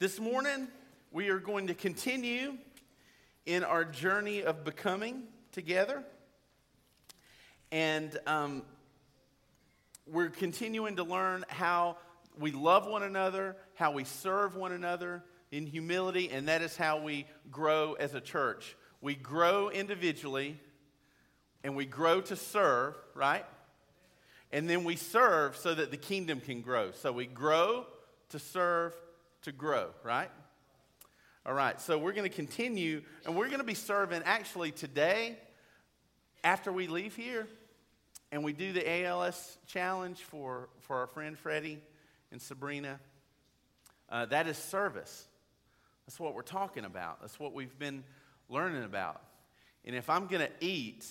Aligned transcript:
This 0.00 0.18
morning, 0.18 0.66
we 1.12 1.28
are 1.28 1.38
going 1.38 1.66
to 1.66 1.74
continue 1.74 2.56
in 3.44 3.62
our 3.62 3.84
journey 3.84 4.42
of 4.42 4.64
becoming 4.64 5.24
together. 5.52 6.02
And 7.70 8.18
um, 8.26 8.62
we're 10.06 10.30
continuing 10.30 10.96
to 10.96 11.02
learn 11.02 11.44
how 11.48 11.98
we 12.38 12.50
love 12.50 12.86
one 12.86 13.02
another, 13.02 13.58
how 13.74 13.90
we 13.90 14.04
serve 14.04 14.56
one 14.56 14.72
another 14.72 15.22
in 15.52 15.66
humility, 15.66 16.30
and 16.30 16.48
that 16.48 16.62
is 16.62 16.78
how 16.78 17.02
we 17.02 17.26
grow 17.50 17.92
as 17.92 18.14
a 18.14 18.22
church. 18.22 18.78
We 19.02 19.14
grow 19.14 19.68
individually 19.68 20.58
and 21.62 21.76
we 21.76 21.84
grow 21.84 22.22
to 22.22 22.36
serve, 22.36 22.94
right? 23.14 23.44
And 24.50 24.66
then 24.66 24.84
we 24.84 24.96
serve 24.96 25.58
so 25.58 25.74
that 25.74 25.90
the 25.90 25.98
kingdom 25.98 26.40
can 26.40 26.62
grow. 26.62 26.92
So 26.92 27.12
we 27.12 27.26
grow 27.26 27.84
to 28.30 28.38
serve 28.38 28.94
to 29.42 29.52
grow, 29.52 29.90
right? 30.02 30.30
All 31.46 31.54
right, 31.54 31.80
so 31.80 31.98
we're 31.98 32.12
going 32.12 32.28
to 32.28 32.34
continue, 32.34 33.02
and 33.24 33.34
we're 33.34 33.46
going 33.46 33.60
to 33.60 33.64
be 33.64 33.74
serving 33.74 34.22
actually 34.24 34.72
today 34.72 35.38
after 36.44 36.70
we 36.70 36.86
leave 36.86 37.16
here, 37.16 37.46
and 38.30 38.44
we 38.44 38.52
do 38.52 38.72
the 38.72 39.04
ALS 39.04 39.56
challenge 39.66 40.18
for, 40.18 40.68
for 40.80 40.96
our 40.98 41.06
friend 41.06 41.38
Freddie 41.38 41.80
and 42.30 42.40
Sabrina. 42.40 43.00
Uh, 44.10 44.26
that 44.26 44.46
is 44.46 44.58
service. 44.58 45.26
That's 46.06 46.20
what 46.20 46.34
we're 46.34 46.42
talking 46.42 46.84
about. 46.84 47.20
That's 47.20 47.40
what 47.40 47.54
we've 47.54 47.78
been 47.78 48.04
learning 48.48 48.84
about. 48.84 49.22
And 49.84 49.96
if 49.96 50.10
I'm 50.10 50.26
going 50.26 50.46
to 50.46 50.52
eat 50.60 51.06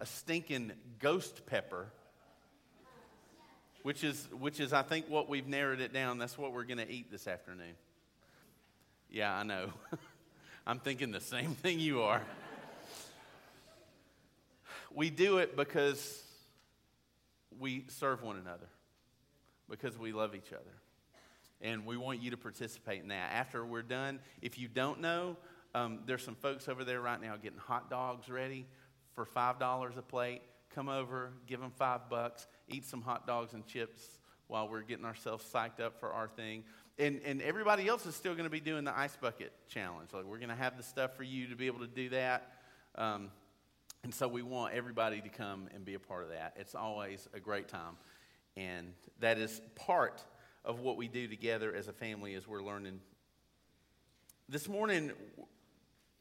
a 0.00 0.06
stinking 0.06 0.72
ghost 0.98 1.46
pepper, 1.46 1.86
which 3.82 4.04
is, 4.04 4.28
which 4.38 4.60
is, 4.60 4.72
I 4.72 4.82
think, 4.82 5.08
what 5.08 5.28
we've 5.28 5.46
narrowed 5.46 5.80
it 5.80 5.92
down. 5.92 6.18
That's 6.18 6.36
what 6.36 6.52
we're 6.52 6.64
going 6.64 6.78
to 6.78 6.90
eat 6.90 7.10
this 7.10 7.26
afternoon. 7.26 7.74
Yeah, 9.10 9.34
I 9.34 9.42
know. 9.42 9.72
I'm 10.66 10.78
thinking 10.78 11.12
the 11.12 11.20
same 11.20 11.54
thing 11.54 11.80
you 11.80 12.02
are. 12.02 12.22
we 14.94 15.10
do 15.10 15.38
it 15.38 15.56
because 15.56 16.22
we 17.58 17.84
serve 17.88 18.22
one 18.22 18.36
another, 18.36 18.68
because 19.68 19.98
we 19.98 20.12
love 20.12 20.34
each 20.34 20.52
other. 20.52 20.64
And 21.60 21.86
we 21.86 21.96
want 21.96 22.22
you 22.22 22.30
to 22.30 22.36
participate 22.36 23.02
in 23.02 23.08
that. 23.08 23.32
After 23.32 23.64
we're 23.64 23.82
done, 23.82 24.20
if 24.42 24.58
you 24.58 24.68
don't 24.68 25.00
know, 25.00 25.36
um, 25.74 26.00
there's 26.06 26.22
some 26.22 26.36
folks 26.36 26.68
over 26.68 26.84
there 26.84 27.00
right 27.00 27.20
now 27.20 27.36
getting 27.36 27.58
hot 27.58 27.90
dogs 27.90 28.28
ready 28.28 28.66
for 29.14 29.26
$5 29.26 29.96
a 29.96 30.02
plate. 30.02 30.42
Come 30.78 30.88
over, 30.88 31.32
give 31.48 31.58
them 31.58 31.72
five 31.72 32.08
bucks, 32.08 32.46
eat 32.68 32.84
some 32.84 33.02
hot 33.02 33.26
dogs 33.26 33.52
and 33.52 33.66
chips 33.66 34.20
while 34.46 34.68
we're 34.68 34.82
getting 34.82 35.04
ourselves 35.04 35.44
psyched 35.52 35.80
up 35.80 35.98
for 35.98 36.12
our 36.12 36.28
thing. 36.28 36.62
And, 37.00 37.20
and 37.24 37.42
everybody 37.42 37.88
else 37.88 38.06
is 38.06 38.14
still 38.14 38.34
going 38.34 38.44
to 38.44 38.50
be 38.50 38.60
doing 38.60 38.84
the 38.84 38.96
ice 38.96 39.16
bucket 39.20 39.50
challenge. 39.66 40.10
Like, 40.12 40.24
we're 40.24 40.38
going 40.38 40.50
to 40.50 40.54
have 40.54 40.76
the 40.76 40.84
stuff 40.84 41.16
for 41.16 41.24
you 41.24 41.48
to 41.48 41.56
be 41.56 41.66
able 41.66 41.80
to 41.80 41.88
do 41.88 42.10
that. 42.10 42.52
Um, 42.94 43.32
and 44.04 44.14
so 44.14 44.28
we 44.28 44.42
want 44.42 44.72
everybody 44.72 45.20
to 45.20 45.28
come 45.28 45.68
and 45.74 45.84
be 45.84 45.94
a 45.94 45.98
part 45.98 46.22
of 46.22 46.28
that. 46.28 46.52
It's 46.54 46.76
always 46.76 47.28
a 47.34 47.40
great 47.40 47.66
time. 47.66 47.96
And 48.56 48.92
that 49.18 49.36
is 49.36 49.60
part 49.74 50.22
of 50.64 50.78
what 50.78 50.96
we 50.96 51.08
do 51.08 51.26
together 51.26 51.74
as 51.74 51.88
a 51.88 51.92
family 51.92 52.34
as 52.34 52.46
we're 52.46 52.62
learning. 52.62 53.00
This 54.48 54.68
morning, 54.68 55.10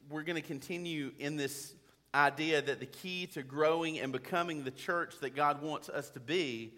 we're 0.09 0.23
going 0.23 0.41
to 0.41 0.47
continue 0.47 1.11
in 1.19 1.35
this 1.35 1.75
idea 2.13 2.61
that 2.61 2.79
the 2.79 2.85
key 2.85 3.27
to 3.27 3.43
growing 3.43 3.99
and 3.99 4.11
becoming 4.11 4.63
the 4.63 4.71
church 4.71 5.15
that 5.21 5.35
God 5.35 5.61
wants 5.61 5.89
us 5.89 6.09
to 6.11 6.19
be 6.19 6.73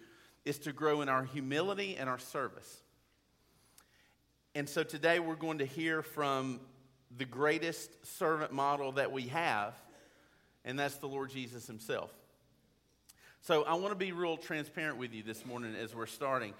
is 0.45 0.59
to 0.59 0.73
grow 0.73 1.01
in 1.01 1.09
our 1.09 1.23
humility 1.23 1.95
and 1.97 2.09
our 2.09 2.19
service. 2.19 2.81
And 4.55 4.67
so 4.67 4.83
today 4.83 5.19
we're 5.19 5.35
going 5.35 5.59
to 5.59 5.65
hear 5.65 6.01
from 6.01 6.59
the 7.17 7.25
greatest 7.25 7.89
servant 8.17 8.51
model 8.51 8.93
that 8.93 9.11
we 9.11 9.23
have, 9.27 9.73
and 10.65 10.77
that's 10.77 10.97
the 10.97 11.07
Lord 11.07 11.31
Jesus 11.31 11.67
himself. 11.67 12.11
So 13.41 13.63
I 13.63 13.75
want 13.75 13.91
to 13.91 13.95
be 13.95 14.11
real 14.11 14.37
transparent 14.37 14.97
with 14.97 15.13
you 15.13 15.23
this 15.23 15.45
morning 15.45 15.75
as 15.75 15.95
we're 15.95 16.07
starting. 16.07 16.53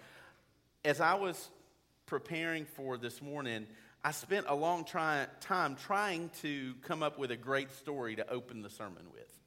As 0.86 1.01
I 1.01 1.16
was 1.16 1.50
preparing 2.06 2.66
for 2.66 2.97
this 2.97 3.22
morning, 3.22 3.68
I 4.04 4.12
spent 4.12 4.46
a 4.48 4.56
long 4.56 4.86
try, 4.86 5.28
time 5.42 5.76
trying 5.76 6.30
to 6.42 6.74
come 6.84 7.04
up 7.04 7.20
with 7.20 7.32
a 7.32 7.36
great 7.36 7.72
story 7.72 8.16
to 8.16 8.30
open 8.30 8.62
the 8.62 8.70
sermon 8.70 9.04
with. 9.14 9.40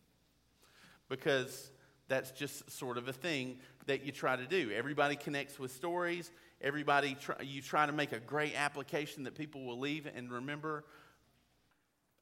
Because 1.09 1.71
that's 2.09 2.31
just 2.33 2.71
sort 2.71 2.99
of 2.99 3.09
a 3.09 3.13
thing 3.13 3.59
that 3.87 4.05
you 4.05 4.13
try 4.13 4.37
to 4.37 4.47
do. 4.47 4.71
Everybody 4.75 5.17
connects 5.17 5.59
with 5.59 5.73
stories. 5.73 6.31
Everybody, 6.61 7.17
you 7.43 7.63
try 7.63 7.87
to 7.87 7.93
make 7.93 8.13
a 8.13 8.21
great 8.21 8.55
application 8.55 9.25
that 9.25 9.35
people 9.35 9.65
will 9.65 9.79
leave 9.79 10.07
and 10.15 10.31
remember. 10.31 10.85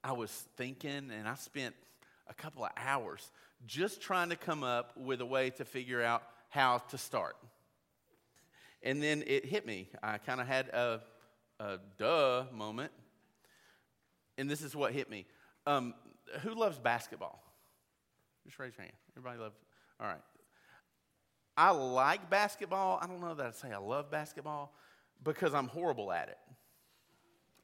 I 0.04 0.12
was 0.12 0.30
thinking, 0.56 1.10
and 1.10 1.28
I 1.28 1.34
spent 1.34 1.74
a 2.28 2.34
couple 2.34 2.64
of 2.64 2.70
hours 2.76 3.28
just 3.66 4.00
trying 4.00 4.30
to 4.30 4.36
come 4.36 4.62
up 4.62 4.96
with 4.96 5.20
a 5.20 5.26
way 5.26 5.50
to 5.50 5.64
figure 5.64 6.02
out 6.02 6.22
how 6.48 6.78
to 6.78 6.96
start. 6.96 7.36
And 8.82 9.02
then 9.02 9.24
it 9.26 9.44
hit 9.44 9.66
me. 9.66 9.88
I 10.02 10.18
kind 10.18 10.40
of 10.40 10.46
had 10.46 10.68
a 10.68 11.00
a 11.60 11.78
duh 11.98 12.46
moment. 12.52 12.90
And 14.38 14.50
this 14.50 14.62
is 14.62 14.74
what 14.74 14.92
hit 14.92 15.10
me. 15.10 15.26
Um, 15.66 15.94
who 16.40 16.54
loves 16.54 16.78
basketball? 16.78 17.42
Just 18.46 18.58
raise 18.58 18.72
your 18.76 18.84
hand. 18.84 18.96
Everybody 19.16 19.38
loves. 19.38 19.56
All 20.00 20.06
right. 20.06 20.22
I 21.56 21.70
like 21.70 22.30
basketball. 22.30 22.98
I 23.02 23.06
don't 23.06 23.20
know 23.20 23.34
that 23.34 23.46
I'd 23.46 23.54
say 23.54 23.70
I 23.70 23.76
love 23.78 24.10
basketball 24.10 24.72
because 25.22 25.52
I'm 25.52 25.68
horrible 25.68 26.10
at 26.10 26.28
it. 26.28 26.38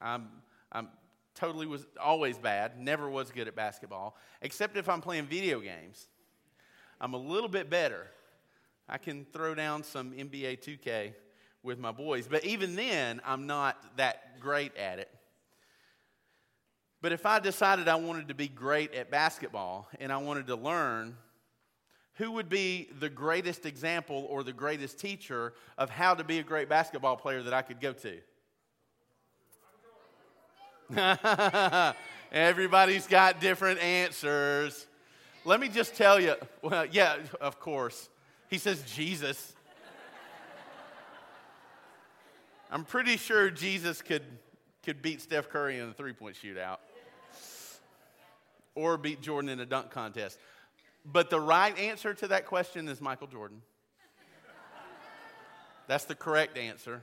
I'm, 0.03 0.29
I'm 0.71 0.89
totally 1.35 1.67
was 1.67 1.87
always 1.99 2.37
bad. 2.37 2.79
Never 2.79 3.09
was 3.09 3.31
good 3.31 3.49
at 3.49 3.57
basketball, 3.57 4.19
except 4.43 4.77
if 4.77 4.89
I'm 4.89 5.01
playing 5.01 5.27
video 5.27 5.61
games. 5.61 6.09
I'm 7.01 7.15
a 7.15 7.19
little 7.19 7.49
bit 7.49 7.71
better. 7.71 8.09
I 8.89 8.99
can 8.99 9.27
throw 9.33 9.55
down 9.55 9.83
some 9.83 10.13
NBA 10.13 10.61
2K 10.63 11.15
with 11.63 11.79
my 11.79 11.93
boys. 11.93 12.29
But 12.29 12.45
even 12.45 12.77
then, 12.77 13.21
I'm 13.25 13.47
not 13.47 13.77
that 13.97 14.41
great 14.41 14.77
at 14.77 14.99
it. 14.99 15.11
But 17.03 17.13
if 17.13 17.27
I 17.27 17.39
decided 17.39 17.89
I 17.89 17.97
wanted 17.97 18.29
to 18.29 18.35
be 18.35 18.49
great 18.49 18.95
at 18.95 19.11
basketball 19.11 19.89
and 20.01 20.13
I 20.13 20.17
wanted 20.17 20.47
to 20.49 20.57
learn, 20.57 21.17
who 22.15 22.33
would 22.33 22.49
be 22.49 22.89
the 22.99 23.11
greatest 23.11 23.67
example 23.67 24.27
or 24.31 24.43
the 24.43 24.53
greatest 24.53 24.99
teacher 24.99 25.53
of 25.77 25.91
how 25.91 26.15
to 26.15 26.25
be 26.25 26.39
a 26.39 26.43
great 26.43 26.69
basketball 26.69 27.17
player 27.17 27.43
that 27.43 27.53
I 27.53 27.63
could 27.63 27.81
go 27.81 27.93
to? 27.93 28.19
Everybody's 32.33 33.07
got 33.07 33.41
different 33.41 33.81
answers. 33.81 34.87
Let 35.45 35.61
me 35.61 35.69
just 35.69 35.95
tell 35.95 36.19
you, 36.19 36.35
well, 36.63 36.87
yeah, 36.87 37.17
of 37.41 37.61
course. 37.61 38.09
He 38.49 38.59
says 38.59 38.83
Jesus. 38.83 39.56
I'm 42.71 42.85
pretty 42.85 43.17
sure 43.17 43.51
Jesus 43.51 44.03
could, 44.03 44.25
could 44.83 45.01
beat 45.01 45.23
Steph 45.23 45.49
Curry 45.49 45.79
in 45.79 45.89
a 45.89 45.93
three 45.93 46.13
point 46.13 46.37
shootout 46.37 46.79
or 48.75 48.97
beat 48.99 49.23
Jordan 49.23 49.51
in 49.51 49.61
a 49.61 49.67
dunk 49.67 49.91
contest. 49.91 50.39
But 51.05 51.31
the 51.31 51.41
right 51.41 51.77
answer 51.79 52.13
to 52.15 52.29
that 52.29 52.47
question 52.47 52.89
is 52.89 53.01
Michael 53.01 53.29
Jordan. 53.29 53.63
That's 55.87 56.05
the 56.05 56.17
correct 56.17 56.59
answer. 56.59 57.03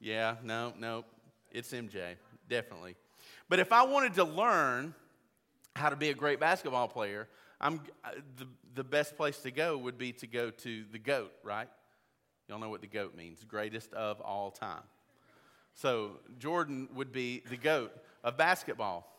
Yeah, 0.00 0.34
no, 0.42 0.72
no, 0.76 1.04
it's 1.52 1.72
MJ, 1.72 2.16
definitely. 2.48 2.96
But 3.48 3.60
if 3.60 3.72
I 3.72 3.84
wanted 3.84 4.14
to 4.14 4.24
learn 4.24 4.94
how 5.76 5.88
to 5.88 5.96
be 5.96 6.10
a 6.10 6.14
great 6.14 6.40
basketball 6.40 6.88
player, 6.88 7.28
I'm, 7.60 7.80
uh, 8.04 8.10
the, 8.36 8.48
the 8.74 8.82
best 8.82 9.16
place 9.16 9.38
to 9.38 9.52
go 9.52 9.78
would 9.78 9.96
be 9.96 10.12
to 10.14 10.26
go 10.26 10.50
to 10.50 10.84
the 10.90 10.98
GOAT, 10.98 11.30
right? 11.44 11.68
Y'all 12.52 12.60
know 12.60 12.68
what 12.68 12.82
the 12.82 12.86
GOAT 12.86 13.16
means 13.16 13.42
greatest 13.44 13.94
of 13.94 14.20
all 14.20 14.50
time. 14.50 14.82
So 15.72 16.18
Jordan 16.38 16.86
would 16.94 17.10
be 17.10 17.42
the 17.48 17.56
GOAT 17.56 17.90
of 18.22 18.36
basketball. 18.36 19.10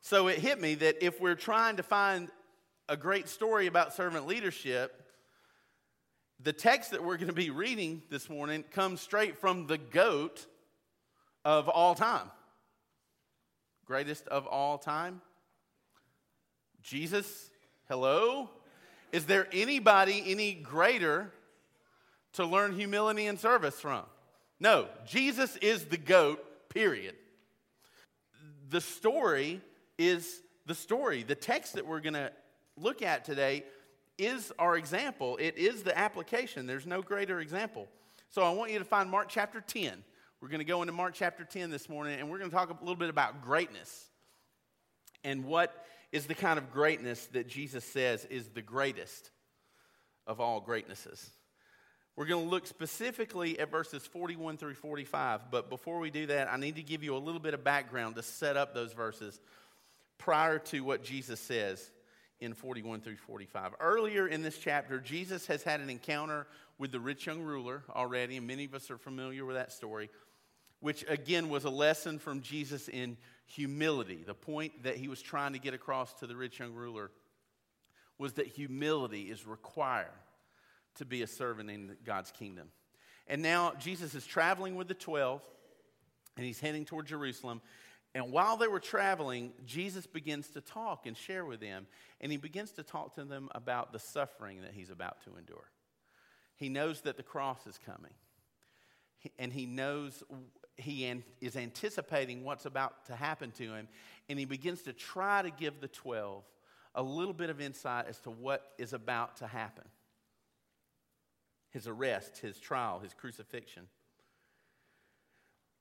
So 0.00 0.26
it 0.26 0.40
hit 0.40 0.60
me 0.60 0.74
that 0.74 1.04
if 1.04 1.20
we're 1.20 1.36
trying 1.36 1.76
to 1.76 1.84
find 1.84 2.30
a 2.88 2.96
great 2.96 3.28
story 3.28 3.68
about 3.68 3.94
servant 3.94 4.26
leadership, 4.26 5.04
the 6.40 6.52
text 6.52 6.90
that 6.90 7.04
we're 7.04 7.16
going 7.16 7.28
to 7.28 7.32
be 7.32 7.50
reading 7.50 8.02
this 8.10 8.28
morning 8.28 8.64
comes 8.72 9.00
straight 9.00 9.38
from 9.38 9.68
the 9.68 9.78
GOAT 9.78 10.44
of 11.44 11.68
all 11.68 11.94
time. 11.94 12.28
Greatest 13.84 14.26
of 14.26 14.48
all 14.48 14.78
time? 14.78 15.20
Jesus? 16.82 17.50
Hello? 17.88 18.50
Is 19.12 19.26
there 19.26 19.46
anybody 19.52 20.24
any 20.26 20.54
greater 20.54 21.30
to 22.34 22.46
learn 22.46 22.72
humility 22.72 23.26
and 23.26 23.38
service 23.38 23.78
from. 23.80 24.04
No, 24.60 24.88
Jesus 25.06 25.56
is 25.56 25.86
the 25.86 25.96
goat, 25.96 26.44
period. 26.68 27.14
The 28.70 28.80
story 28.80 29.60
is 29.98 30.40
the 30.66 30.74
story. 30.74 31.22
The 31.22 31.34
text 31.34 31.74
that 31.74 31.86
we're 31.86 32.00
going 32.00 32.14
to 32.14 32.32
look 32.76 33.02
at 33.02 33.24
today 33.24 33.64
is 34.18 34.52
our 34.58 34.76
example, 34.76 35.36
it 35.38 35.56
is 35.56 35.82
the 35.82 35.96
application. 35.98 36.66
There's 36.66 36.86
no 36.86 37.02
greater 37.02 37.40
example. 37.40 37.88
So 38.30 38.42
I 38.42 38.50
want 38.50 38.70
you 38.70 38.78
to 38.78 38.84
find 38.84 39.10
Mark 39.10 39.28
chapter 39.28 39.60
10. 39.60 40.04
We're 40.40 40.48
going 40.48 40.60
to 40.60 40.64
go 40.64 40.82
into 40.82 40.92
Mark 40.92 41.14
chapter 41.14 41.44
10 41.44 41.70
this 41.70 41.88
morning, 41.88 42.18
and 42.18 42.30
we're 42.30 42.38
going 42.38 42.50
to 42.50 42.56
talk 42.56 42.70
a 42.70 42.76
little 42.80 42.96
bit 42.96 43.10
about 43.10 43.42
greatness 43.42 44.10
and 45.24 45.44
what 45.44 45.86
is 46.10 46.26
the 46.26 46.34
kind 46.34 46.58
of 46.58 46.72
greatness 46.72 47.26
that 47.26 47.48
Jesus 47.48 47.84
says 47.84 48.24
is 48.26 48.48
the 48.48 48.62
greatest 48.62 49.30
of 50.26 50.40
all 50.40 50.60
greatnesses. 50.60 51.30
We're 52.14 52.26
going 52.26 52.44
to 52.44 52.50
look 52.50 52.66
specifically 52.66 53.58
at 53.58 53.70
verses 53.70 54.06
41 54.06 54.58
through 54.58 54.74
45, 54.74 55.50
but 55.50 55.70
before 55.70 55.98
we 55.98 56.10
do 56.10 56.26
that, 56.26 56.52
I 56.52 56.58
need 56.58 56.76
to 56.76 56.82
give 56.82 57.02
you 57.02 57.16
a 57.16 57.18
little 57.18 57.40
bit 57.40 57.54
of 57.54 57.64
background 57.64 58.16
to 58.16 58.22
set 58.22 58.56
up 58.56 58.74
those 58.74 58.92
verses 58.92 59.40
prior 60.18 60.58
to 60.58 60.80
what 60.80 61.02
Jesus 61.02 61.40
says 61.40 61.90
in 62.38 62.52
41 62.52 63.00
through 63.00 63.16
45. 63.16 63.72
Earlier 63.80 64.28
in 64.28 64.42
this 64.42 64.58
chapter, 64.58 65.00
Jesus 65.00 65.46
has 65.46 65.62
had 65.62 65.80
an 65.80 65.88
encounter 65.88 66.46
with 66.76 66.92
the 66.92 67.00
rich 67.00 67.24
young 67.26 67.40
ruler 67.40 67.82
already, 67.88 68.36
and 68.36 68.46
many 68.46 68.66
of 68.66 68.74
us 68.74 68.90
are 68.90 68.98
familiar 68.98 69.46
with 69.46 69.56
that 69.56 69.72
story, 69.72 70.10
which 70.80 71.06
again 71.08 71.48
was 71.48 71.64
a 71.64 71.70
lesson 71.70 72.18
from 72.18 72.42
Jesus 72.42 72.88
in 72.88 73.16
humility. 73.46 74.22
The 74.26 74.34
point 74.34 74.82
that 74.82 74.96
he 74.96 75.08
was 75.08 75.22
trying 75.22 75.54
to 75.54 75.58
get 75.58 75.72
across 75.72 76.12
to 76.14 76.26
the 76.26 76.36
rich 76.36 76.58
young 76.58 76.74
ruler 76.74 77.10
was 78.18 78.34
that 78.34 78.48
humility 78.48 79.30
is 79.30 79.46
required 79.46 80.10
to 80.96 81.04
be 81.04 81.22
a 81.22 81.26
servant 81.26 81.70
in 81.70 81.96
God's 82.04 82.30
kingdom. 82.30 82.68
And 83.26 83.42
now 83.42 83.72
Jesus 83.78 84.14
is 84.14 84.26
traveling 84.26 84.74
with 84.74 84.88
the 84.88 84.94
12 84.94 85.42
and 86.36 86.46
he's 86.46 86.60
heading 86.60 86.84
toward 86.84 87.06
Jerusalem. 87.06 87.60
And 88.14 88.30
while 88.30 88.56
they 88.56 88.68
were 88.68 88.80
traveling, 88.80 89.52
Jesus 89.64 90.06
begins 90.06 90.48
to 90.50 90.60
talk 90.60 91.06
and 91.06 91.16
share 91.16 91.44
with 91.44 91.60
them. 91.60 91.86
And 92.20 92.30
he 92.30 92.38
begins 92.38 92.72
to 92.72 92.82
talk 92.82 93.14
to 93.14 93.24
them 93.24 93.48
about 93.54 93.92
the 93.92 93.98
suffering 93.98 94.62
that 94.62 94.72
he's 94.72 94.90
about 94.90 95.22
to 95.24 95.36
endure. 95.36 95.64
He 96.56 96.68
knows 96.68 97.00
that 97.02 97.16
the 97.16 97.22
cross 97.22 97.66
is 97.66 97.78
coming. 97.78 98.12
And 99.38 99.52
he 99.52 99.66
knows 99.66 100.22
he 100.76 101.22
is 101.40 101.56
anticipating 101.56 102.44
what's 102.44 102.66
about 102.66 103.06
to 103.06 103.16
happen 103.16 103.50
to 103.52 103.74
him. 103.74 103.88
And 104.28 104.38
he 104.38 104.44
begins 104.44 104.82
to 104.82 104.92
try 104.92 105.42
to 105.42 105.50
give 105.50 105.80
the 105.80 105.88
12 105.88 106.44
a 106.94 107.02
little 107.02 107.32
bit 107.32 107.50
of 107.50 107.60
insight 107.60 108.06
as 108.08 108.18
to 108.20 108.30
what 108.30 108.72
is 108.78 108.92
about 108.92 109.38
to 109.38 109.46
happen 109.46 109.84
his 111.72 111.86
arrest, 111.86 112.38
his 112.38 112.58
trial, 112.58 113.00
his 113.00 113.12
crucifixion. 113.14 113.88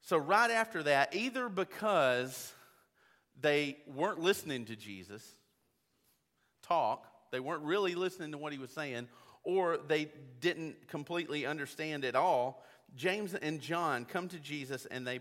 So, 0.02 0.18
right 0.18 0.50
after 0.50 0.84
that, 0.84 1.16
either 1.16 1.48
because 1.48 2.54
they 3.40 3.78
weren't 3.88 4.20
listening 4.20 4.66
to 4.66 4.76
Jesus 4.76 5.24
talk, 6.64 7.06
they 7.32 7.40
weren't 7.40 7.64
really 7.64 7.96
listening 7.96 8.32
to 8.32 8.38
what 8.38 8.52
he 8.52 8.60
was 8.60 8.72
saying, 8.72 9.08
or 9.44 9.78
they 9.78 10.10
didn't 10.40 10.88
completely 10.88 11.46
understand 11.46 12.06
at 12.06 12.16
all, 12.16 12.64
James 12.96 13.34
and 13.34 13.62
John 13.62 14.06
come 14.06 14.28
to 14.30 14.40
Jesus 14.40 14.86
and 14.86 15.08
they 15.08 15.20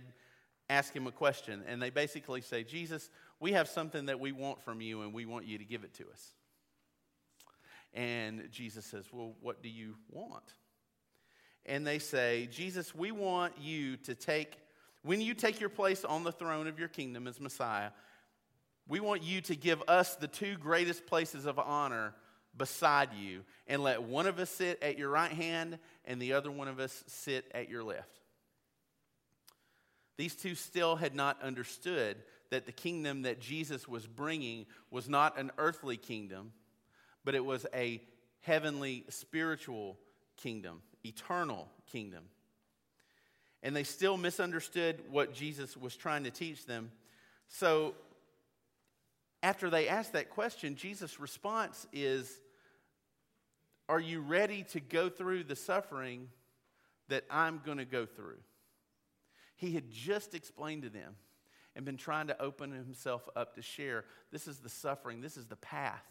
ask 0.69 0.95
him 0.95 1.07
a 1.07 1.13
question. 1.13 1.63
And 1.67 1.81
they 1.81 1.91
basically 1.91 2.41
say, 2.41 2.65
Jesus, 2.65 3.11
we 3.39 3.53
have 3.53 3.69
something 3.69 4.07
that 4.07 4.21
we 4.21 4.33
want 4.33 4.63
from 4.63 4.81
you 4.81 5.03
and 5.03 5.13
we 5.13 5.25
want 5.25 5.47
you 5.47 5.59
to 5.59 5.65
give 5.65 5.85
it 5.85 5.95
to 5.95 6.05
us. 6.11 6.35
And 7.93 8.49
Jesus 8.51 8.85
says, 8.87 9.07
Well, 9.13 9.35
what 9.41 9.63
do 9.63 9.69
you 9.69 9.97
want? 10.11 10.55
And 11.67 11.87
they 11.87 11.99
say, 11.99 12.49
Jesus, 12.51 12.95
we 12.95 13.13
want 13.13 13.55
you 13.61 13.97
to 13.99 14.15
take 14.15 14.57
when 15.03 15.21
you 15.21 15.33
take 15.33 15.61
your 15.61 15.71
place 15.71 16.05
on 16.05 16.25
the 16.25 16.33
throne 16.33 16.67
of 16.67 16.79
your 16.79 16.89
kingdom 16.89 17.27
as 17.27 17.41
Messiah, 17.41 17.91
we 18.87 19.01
want 19.01 19.23
you 19.23 19.41
to 19.43 19.57
give 19.57 19.83
us 19.89 20.15
the 20.17 20.29
two 20.29 20.57
greatest 20.57 21.07
places 21.07 21.47
of 21.47 21.59
honor 21.59 22.13
beside 22.57 23.15
you 23.15 23.43
and 23.67 23.83
let 23.83 24.03
one 24.03 24.27
of 24.27 24.39
us 24.39 24.51
sit 24.51 24.83
at 24.83 24.99
your 24.99 25.09
right 25.09 25.31
hand 25.31 25.79
and 26.05 26.21
the 26.21 26.35
other 26.35 26.51
one 26.51 26.69
of 26.69 26.81
us 26.81 27.05
sit 27.07 27.51
at 27.55 27.71
your 27.71 27.83
left. 27.83 28.21
These 30.19 30.35
two 30.35 30.55
still 30.55 30.97
had 30.97 31.15
not 31.15 31.41
understood 31.41 32.19
that 32.51 32.67
the 32.67 32.73
kingdom 32.73 33.23
that 33.23 33.41
Jesus 33.41 33.89
was 33.89 34.07
bringing 34.07 34.67
was 34.91 35.09
not 35.09 35.39
an 35.39 35.51
earthly 35.57 35.97
kingdom, 35.97 36.53
but 37.25 37.35
it 37.35 37.45
was 37.45 37.65
a 37.73 38.03
heavenly, 38.41 39.05
spiritual 39.09 39.97
kingdom, 40.37 40.83
eternal 41.05 41.69
kingdom 41.91 42.25
and 43.63 43.77
they 43.77 43.85
still 43.85 44.17
misunderstood 44.17 45.01
what 45.11 45.35
Jesus 45.35 45.77
was 45.77 45.97
trying 45.97 46.25
to 46.25 46.31
teach 46.31 46.67
them. 46.67 46.91
So, 47.49 47.95
after 49.43 49.71
they 49.71 49.89
asked 49.89 50.13
that 50.13 50.31
question, 50.31 50.77
Jesus' 50.77 51.21
response 51.21 51.87
is 51.93 52.41
Are 53.89 54.01
you 54.01 54.21
ready 54.21 54.65
to 54.71 54.81
go 54.81 55.09
through 55.09 55.45
the 55.45 55.57
suffering 55.57 56.29
that 57.09 57.25
I'm 57.31 57.61
going 57.65 57.79
to 57.79 57.85
go 57.85 58.07
through? 58.07 58.39
He 59.57 59.73
had 59.73 59.91
just 59.91 60.35
explained 60.35 60.83
to 60.83 60.91
them 60.91 61.17
and 61.77 61.85
been 61.85 61.99
trying 61.99 62.29
to 62.29 62.43
open 62.43 62.73
himself 62.73 63.29
up 63.37 63.55
to 63.57 63.63
share 63.63 64.05
this 64.33 64.49
is 64.49 64.59
the 64.59 64.71
suffering, 64.71 65.21
this 65.21 65.37
is 65.37 65.47
the 65.47 65.57
path 65.57 66.05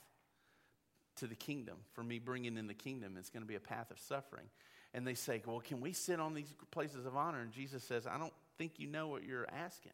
to 1.15 1.25
the 1.25 1.35
kingdom. 1.35 1.77
For 1.93 2.03
me, 2.03 2.19
bringing 2.19 2.57
in 2.57 2.67
the 2.67 2.75
kingdom, 2.75 3.15
it's 3.17 3.31
going 3.31 3.41
to 3.41 3.47
be 3.47 3.55
a 3.55 3.59
path 3.59 3.89
of 3.89 3.99
suffering 3.99 4.45
and 4.93 5.05
they 5.05 5.13
say, 5.13 5.41
Well, 5.45 5.59
can 5.59 5.81
we 5.81 5.93
sit 5.93 6.19
on 6.19 6.33
these 6.33 6.53
places 6.71 7.05
of 7.05 7.15
honor? 7.15 7.41
And 7.41 7.51
Jesus 7.51 7.83
says, 7.83 8.07
I 8.07 8.17
don't 8.17 8.33
think 8.57 8.73
you 8.79 8.87
know 8.87 9.07
what 9.07 9.23
you're 9.23 9.47
asking. 9.49 9.93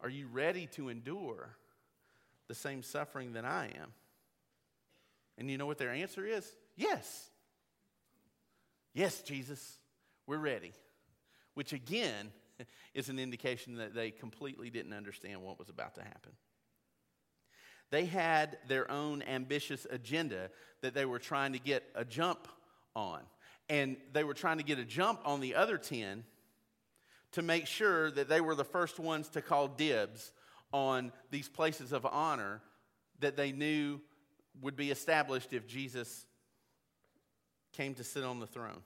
Are 0.00 0.08
you 0.08 0.28
ready 0.28 0.66
to 0.72 0.88
endure 0.88 1.56
the 2.46 2.54
same 2.54 2.82
suffering 2.82 3.32
that 3.32 3.44
I 3.44 3.70
am? 3.80 3.92
And 5.36 5.50
you 5.50 5.58
know 5.58 5.66
what 5.66 5.78
their 5.78 5.92
answer 5.92 6.24
is? 6.24 6.50
Yes. 6.76 7.30
Yes, 8.94 9.22
Jesus, 9.22 9.78
we're 10.26 10.38
ready. 10.38 10.72
Which 11.54 11.72
again 11.72 12.30
is 12.94 13.08
an 13.08 13.18
indication 13.18 13.76
that 13.76 13.94
they 13.94 14.10
completely 14.10 14.70
didn't 14.70 14.92
understand 14.92 15.42
what 15.42 15.58
was 15.58 15.68
about 15.68 15.94
to 15.96 16.02
happen. 16.02 16.32
They 17.90 18.04
had 18.04 18.58
their 18.66 18.90
own 18.90 19.22
ambitious 19.22 19.86
agenda 19.88 20.50
that 20.82 20.94
they 20.94 21.06
were 21.06 21.18
trying 21.18 21.54
to 21.54 21.58
get 21.58 21.84
a 21.94 22.04
jump 22.04 22.46
on. 22.94 23.20
And 23.68 23.96
they 24.12 24.24
were 24.24 24.34
trying 24.34 24.58
to 24.58 24.64
get 24.64 24.78
a 24.78 24.84
jump 24.84 25.20
on 25.24 25.40
the 25.40 25.54
other 25.54 25.78
10 25.78 26.24
to 27.32 27.42
make 27.42 27.66
sure 27.66 28.10
that 28.10 28.28
they 28.28 28.40
were 28.40 28.54
the 28.54 28.64
first 28.64 28.98
ones 28.98 29.28
to 29.30 29.42
call 29.42 29.68
dibs 29.68 30.32
on 30.72 31.12
these 31.30 31.48
places 31.48 31.92
of 31.92 32.06
honor 32.06 32.62
that 33.20 33.36
they 33.36 33.52
knew 33.52 34.00
would 34.60 34.76
be 34.76 34.90
established 34.90 35.52
if 35.52 35.66
Jesus 35.66 36.26
came 37.72 37.94
to 37.94 38.04
sit 38.04 38.24
on 38.24 38.40
the 38.40 38.46
throne. 38.46 38.82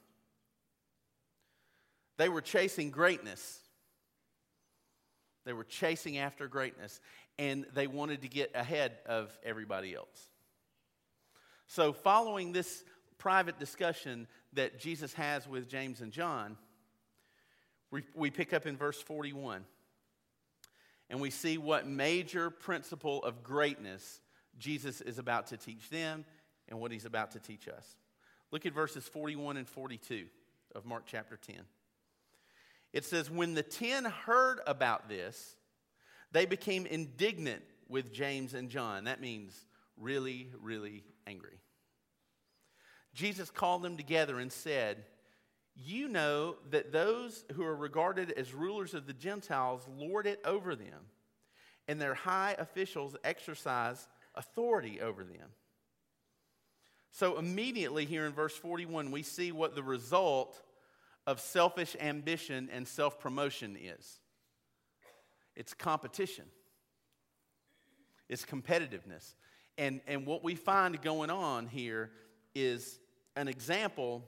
They 2.19 2.28
were 2.28 2.40
chasing 2.40 2.90
greatness. 2.90 3.61
They 5.44 5.52
were 5.52 5.64
chasing 5.64 6.18
after 6.18 6.47
greatness, 6.47 7.00
and 7.38 7.66
they 7.75 7.87
wanted 7.87 8.23
to 8.23 8.28
get 8.28 8.52
ahead 8.54 8.99
of 9.06 9.37
everybody 9.42 9.94
else. 9.94 10.30
So, 11.66 11.92
following 11.92 12.52
this 12.52 12.85
private 13.23 13.57
discussion 13.57 14.26
that 14.52 14.81
Jesus 14.81 15.12
has 15.14 15.47
with 15.47 15.69
James 15.69 16.00
and 16.00 16.11
John, 16.11 16.57
we, 17.93 18.02
we 18.17 18.33
pick 18.33 18.52
up 18.52 18.67
in 18.67 18.76
verse 18.76 19.00
41. 19.00 19.64
And 21.09 21.21
we 21.21 21.31
see 21.31 21.57
what 21.57 21.87
major 21.87 22.50
principle 22.50 23.23
of 23.23 23.45
greatness 23.45 24.21
Jesus 24.59 25.00
is 25.00 25.21
about 25.21 25.47
to 25.49 25.57
teach 25.57 25.88
them 25.88 26.25
and 26.69 26.81
what 26.81 26.91
he's 26.91 27.05
about 27.05 27.31
to 27.33 27.38
teach 27.38 27.69
us. 27.69 27.95
Look 28.50 28.67
at 28.67 28.75
verses 28.75 29.07
41 29.07 29.57
and 29.57 29.69
42 29.69 30.25
of 30.75 30.85
Mark 30.85 31.05
chapter 31.07 31.37
10. 31.37 31.55
It 32.93 33.05
says, 33.05 33.31
When 33.31 33.55
the 33.55 33.62
ten 33.62 34.05
heard 34.05 34.59
about 34.67 35.09
this, 35.09 35.55
they 36.33 36.45
became 36.45 36.87
indignant 36.87 37.62
with 37.88 38.12
James 38.12 38.52
and 38.52 38.69
John. 38.69 39.05
That 39.05 39.21
means 39.21 39.64
really, 39.97 40.50
really 40.61 41.05
angry. 41.25 41.61
Jesus 43.14 43.50
called 43.50 43.83
them 43.83 43.97
together 43.97 44.38
and 44.38 44.50
said, 44.50 45.04
You 45.76 46.09
know 46.09 46.57
that 46.71 46.92
those 46.92 47.45
who 47.52 47.64
are 47.64 47.76
regarded 47.76 48.31
as 48.33 48.54
rulers 48.54 48.95
of 48.95 49.07
the 49.07 49.12
Gentiles 49.12 49.87
lord 49.97 50.26
it 50.26 50.40
over 50.45 50.75
them, 50.75 51.07
and 51.88 52.00
their 52.00 52.14
high 52.14 52.57
officials 52.59 53.16
exercise 53.25 54.09
authority 54.35 55.00
over 55.00 55.25
them. 55.25 55.50
So, 57.11 57.38
immediately 57.38 58.07
here 58.07 58.25
in 58.25 58.33
verse 58.33 58.57
41, 58.57 59.11
we 59.11 59.23
see 59.23 59.52
what 59.52 59.75
the 59.75 59.83
result 59.83 60.62
of 61.26 61.40
selfish 61.40 61.95
ambition 62.00 62.71
and 62.73 62.88
self 62.88 63.21
promotion 63.21 63.76
is 63.81 64.19
it's 65.54 65.75
competition, 65.75 66.47
it's 68.28 68.45
competitiveness. 68.45 69.35
And, 69.78 70.00
and 70.07 70.26
what 70.26 70.45
we 70.45 70.54
find 70.54 71.00
going 71.00 71.31
on 71.31 71.66
here 71.66 72.11
is 72.54 72.99
an 73.36 73.48
example 73.48 74.24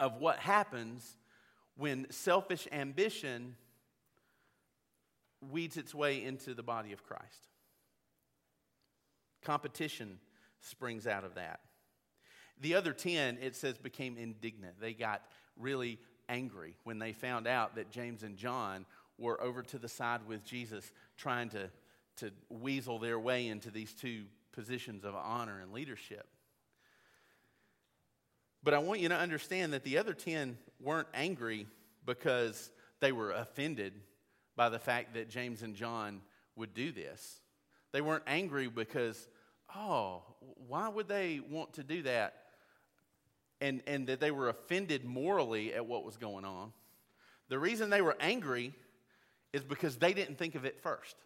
of 0.00 0.16
what 0.16 0.38
happens 0.38 1.16
when 1.76 2.06
selfish 2.10 2.66
ambition 2.72 3.56
weeds 5.50 5.76
its 5.76 5.94
way 5.94 6.22
into 6.22 6.54
the 6.54 6.62
body 6.62 6.92
of 6.92 7.04
Christ. 7.04 7.48
Competition 9.44 10.18
springs 10.60 11.06
out 11.06 11.24
of 11.24 11.34
that. 11.34 11.60
The 12.60 12.74
other 12.74 12.92
10, 12.92 13.38
it 13.40 13.54
says, 13.54 13.78
became 13.78 14.16
indignant. 14.16 14.80
They 14.80 14.92
got 14.92 15.22
really 15.56 16.00
angry 16.28 16.74
when 16.84 16.98
they 16.98 17.12
found 17.12 17.46
out 17.46 17.76
that 17.76 17.90
James 17.90 18.24
and 18.24 18.36
John 18.36 18.84
were 19.16 19.40
over 19.40 19.62
to 19.62 19.78
the 19.78 19.88
side 19.88 20.20
with 20.26 20.44
Jesus 20.44 20.92
trying 21.16 21.50
to, 21.50 21.70
to 22.16 22.32
weasel 22.48 22.98
their 22.98 23.18
way 23.18 23.46
into 23.46 23.70
these 23.70 23.94
two 23.94 24.24
positions 24.52 25.04
of 25.04 25.14
honor 25.14 25.60
and 25.60 25.72
leadership. 25.72 26.26
But 28.68 28.74
I 28.74 28.80
want 28.80 29.00
you 29.00 29.08
to 29.08 29.16
understand 29.16 29.72
that 29.72 29.82
the 29.82 29.96
other 29.96 30.12
10 30.12 30.58
weren't 30.78 31.08
angry 31.14 31.66
because 32.04 32.70
they 33.00 33.12
were 33.12 33.30
offended 33.30 33.94
by 34.56 34.68
the 34.68 34.78
fact 34.78 35.14
that 35.14 35.30
James 35.30 35.62
and 35.62 35.74
John 35.74 36.20
would 36.54 36.74
do 36.74 36.92
this. 36.92 37.40
They 37.92 38.02
weren't 38.02 38.24
angry 38.26 38.68
because, 38.68 39.26
oh, 39.74 40.20
why 40.66 40.86
would 40.86 41.08
they 41.08 41.40
want 41.48 41.72
to 41.76 41.82
do 41.82 42.02
that? 42.02 42.34
And, 43.62 43.80
and 43.86 44.06
that 44.08 44.20
they 44.20 44.30
were 44.30 44.50
offended 44.50 45.02
morally 45.02 45.72
at 45.72 45.86
what 45.86 46.04
was 46.04 46.18
going 46.18 46.44
on. 46.44 46.74
The 47.48 47.58
reason 47.58 47.88
they 47.88 48.02
were 48.02 48.18
angry 48.20 48.74
is 49.54 49.64
because 49.64 49.96
they 49.96 50.12
didn't 50.12 50.36
think 50.36 50.56
of 50.56 50.66
it 50.66 50.82
first. 50.82 51.16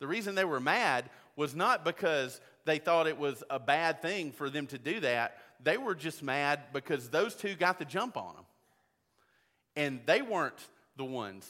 The 0.00 0.08
reason 0.08 0.34
they 0.34 0.44
were 0.44 0.58
mad 0.58 1.08
was 1.36 1.54
not 1.54 1.84
because 1.84 2.40
they 2.66 2.78
thought 2.78 3.06
it 3.06 3.16
was 3.16 3.42
a 3.48 3.58
bad 3.58 4.02
thing 4.02 4.32
for 4.32 4.50
them 4.50 4.66
to 4.66 4.78
do 4.78 5.00
that. 5.00 5.38
They 5.62 5.78
were 5.78 5.94
just 5.94 6.22
mad 6.22 6.60
because 6.72 7.08
those 7.08 7.34
two 7.34 7.54
got 7.54 7.78
the 7.78 7.84
jump 7.84 8.16
on 8.16 8.34
them. 8.34 8.44
And 9.76 10.00
they 10.04 10.20
weren't 10.20 10.58
the 10.96 11.04
ones 11.04 11.48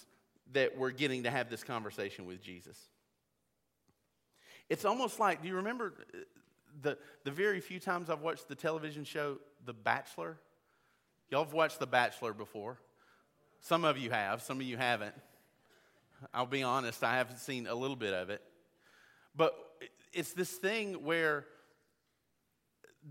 that 0.53 0.77
were 0.77 0.91
getting 0.91 1.25
to 1.25 1.31
have 1.31 1.49
this 1.51 1.65
conversation 1.65 2.27
with 2.27 2.43
Jesus. 2.43 2.79
It's 4.69 4.85
almost 4.85 5.19
like, 5.19 5.43
do 5.43 5.49
you 5.49 5.57
remember 5.57 5.95
uh, 6.15 6.19
the, 6.83 6.99
the 7.25 7.31
very 7.31 7.61
few 7.61 7.81
times 7.81 8.11
I've 8.11 8.21
watched 8.21 8.49
the 8.49 8.55
television 8.55 9.05
show 9.05 9.39
The 9.65 9.73
Bachelor? 9.73 10.39
Y'all 11.31 11.45
have 11.45 11.53
watched 11.53 11.79
The 11.79 11.87
Bachelor 11.87 12.33
before. 12.33 12.79
Some 13.61 13.85
of 13.85 13.97
you 13.97 14.11
have, 14.11 14.43
some 14.43 14.61
of 14.61 14.67
you 14.67 14.77
haven't. 14.77 15.15
I'll 16.35 16.47
be 16.47 16.63
honest, 16.63 17.03
I 17.03 17.17
haven't 17.17 17.39
seen 17.39 17.67
a 17.67 17.75
little 17.75 17.97
bit 17.97 18.13
of 18.13 18.31
it. 18.31 18.43
But 19.35 19.55
it's 20.17 20.33
this 20.33 20.51
thing 20.51 21.05
where 21.05 21.45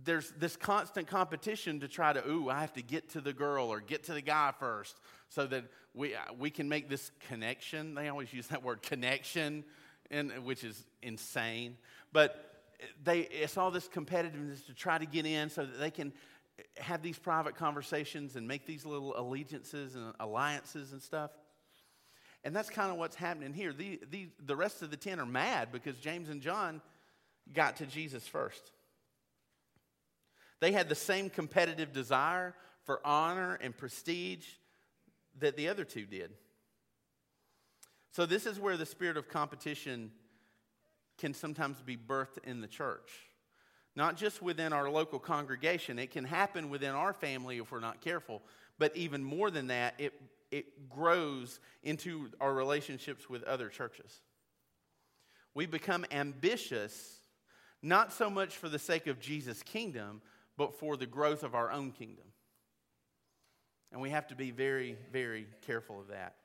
there's 0.04 0.34
this 0.40 0.58
constant 0.58 1.08
competition 1.08 1.80
to 1.80 1.88
try 1.88 2.12
to, 2.12 2.28
ooh, 2.28 2.50
I 2.50 2.60
have 2.62 2.74
to 2.74 2.82
get 2.82 3.10
to 3.12 3.22
the 3.22 3.32
girl 3.32 3.72
or 3.72 3.80
get 3.80 4.06
to 4.06 4.14
the 4.14 4.22
guy 4.22 4.52
first 4.60 5.00
so 5.30 5.46
that 5.46 5.66
we, 5.94 6.16
uh, 6.16 6.20
we 6.38 6.50
can 6.50 6.68
make 6.68 6.90
this 6.90 7.12
connection. 7.30 7.94
They 7.94 8.10
always 8.10 8.34
use 8.34 8.48
that 8.48 8.64
word 8.64 8.82
connection, 8.82 9.64
and, 10.12 10.32
which 10.44 10.64
is 10.64 10.84
insane. 11.02 11.78
But 12.12 12.64
they, 13.04 13.20
it's 13.22 13.56
all 13.56 13.72
this 13.72 13.88
competitiveness 13.88 14.66
to 14.66 14.74
try 14.74 14.98
to 14.98 15.06
get 15.06 15.26
in 15.26 15.50
so 15.50 15.66
that 15.66 15.80
they 15.80 15.92
can 15.92 16.12
have 16.78 17.02
these 17.02 17.20
private 17.20 17.56
conversations 17.56 18.36
and 18.36 18.48
make 18.48 18.66
these 18.66 18.86
little 18.86 19.18
allegiances 19.18 19.96
and 19.96 20.14
alliances 20.20 20.92
and 20.92 21.02
stuff. 21.02 21.32
And 22.44 22.56
that's 22.56 22.70
kind 22.70 22.92
of 22.92 22.98
what's 22.98 23.16
happening 23.16 23.54
here. 23.54 23.74
The, 23.74 24.00
the, 24.12 24.30
the 24.46 24.56
rest 24.56 24.82
of 24.82 24.92
the 24.92 24.98
10 24.98 25.20
are 25.20 25.26
mad 25.26 25.70
because 25.72 25.98
James 25.98 26.30
and 26.30 26.42
John 26.42 26.82
got 27.54 27.78
to 27.78 27.86
Jesus 27.86 28.28
first. 28.28 28.72
They 30.60 30.72
had 30.72 30.90
the 30.90 30.96
same 30.96 31.30
competitive 31.30 31.94
desire 31.94 32.54
for 32.84 33.06
honor 33.06 33.58
and 33.62 33.75
prestige 33.75 34.46
that 35.40 35.58
the 35.58 35.68
other 35.68 35.84
two 35.84 36.06
did. 36.06 36.32
So, 38.12 38.25
this 38.25 38.46
is 38.46 38.60
where 38.60 38.78
the 38.78 38.86
spirit 38.86 39.18
of 39.18 39.28
competition 39.28 40.12
can 41.18 41.34
sometimes 41.34 41.82
be 41.82 41.98
birthed 41.98 42.38
in 42.44 42.62
the 42.62 42.68
church. 42.68 43.12
Not 43.96 44.18
just 44.18 44.42
within 44.42 44.74
our 44.74 44.90
local 44.90 45.20
congregation, 45.20 46.00
it 46.00 46.12
can 46.12 46.25
happen 46.25 46.70
within 46.70 46.92
our 46.92 47.14
family 47.14 47.58
if 47.58 47.72
we're 47.72 47.80
not 47.80 48.02
careful. 48.02 48.42
But 48.78 48.96
even 48.96 49.24
more 49.24 49.50
than 49.50 49.68
that, 49.68 49.96
it, 49.98 50.14
it 50.52 50.90
grows 50.90 51.60
into 51.84 52.30
our 52.42 52.54
relationships 52.54 53.30
with 53.30 53.44
other 53.44 53.70
churches. 53.70 54.22
We 55.54 55.66
become 55.66 56.06
ambitious, 56.12 57.20
not 57.82 58.12
so 58.12 58.29
much 58.29 58.55
for 58.58 58.70
the 58.70 58.79
sake 58.79 59.08
of 59.08 59.20
Jesus' 59.20 59.63
kingdom, 59.63 60.22
but 60.58 60.74
for 60.74 60.98
the 60.98 61.05
growth 61.05 61.44
of 61.44 61.55
our 61.55 61.72
own 61.72 61.91
kingdom. 61.91 62.25
And 63.91 64.01
we 64.01 64.10
have 64.10 64.27
to 64.27 64.36
be 64.36 64.51
very, 64.51 64.98
very 65.12 65.48
careful 65.65 66.00
of 66.00 66.08
that. 66.08 66.36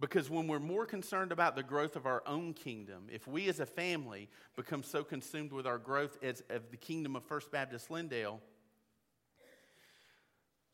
Because 0.00 0.28
when 0.28 0.48
we're 0.48 0.58
more 0.58 0.86
concerned 0.86 1.30
about 1.30 1.54
the 1.54 1.62
growth 1.62 1.94
of 1.94 2.04
our 2.04 2.22
own 2.26 2.52
kingdom, 2.52 3.04
if 3.12 3.28
we 3.28 3.48
as 3.48 3.60
a 3.60 3.66
family 3.66 4.28
become 4.56 4.82
so 4.82 5.04
consumed 5.04 5.52
with 5.52 5.66
our 5.66 5.78
growth 5.78 6.18
as 6.22 6.42
of 6.50 6.70
the 6.70 6.76
kingdom 6.76 7.14
of 7.14 7.22
First 7.24 7.52
Baptist 7.52 7.88
Lindale, 7.90 8.40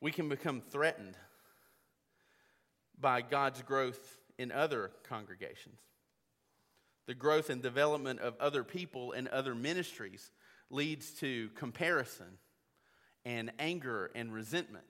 we 0.00 0.10
can 0.10 0.28
become 0.28 0.62
threatened 0.62 1.18
by 2.98 3.20
God's 3.20 3.60
growth 3.62 4.18
in 4.38 4.50
other 4.50 4.90
congregations. 5.06 5.78
The 7.06 7.14
growth 7.14 7.50
and 7.50 7.62
development 7.62 8.20
of 8.20 8.34
other 8.40 8.62
people 8.62 9.12
and 9.12 9.28
other 9.28 9.54
ministries 9.54 10.30
leads 10.70 11.10
to 11.14 11.50
comparison 11.56 12.38
and 13.24 13.50
anger 13.58 14.10
and 14.14 14.32
resentment. 14.32 14.84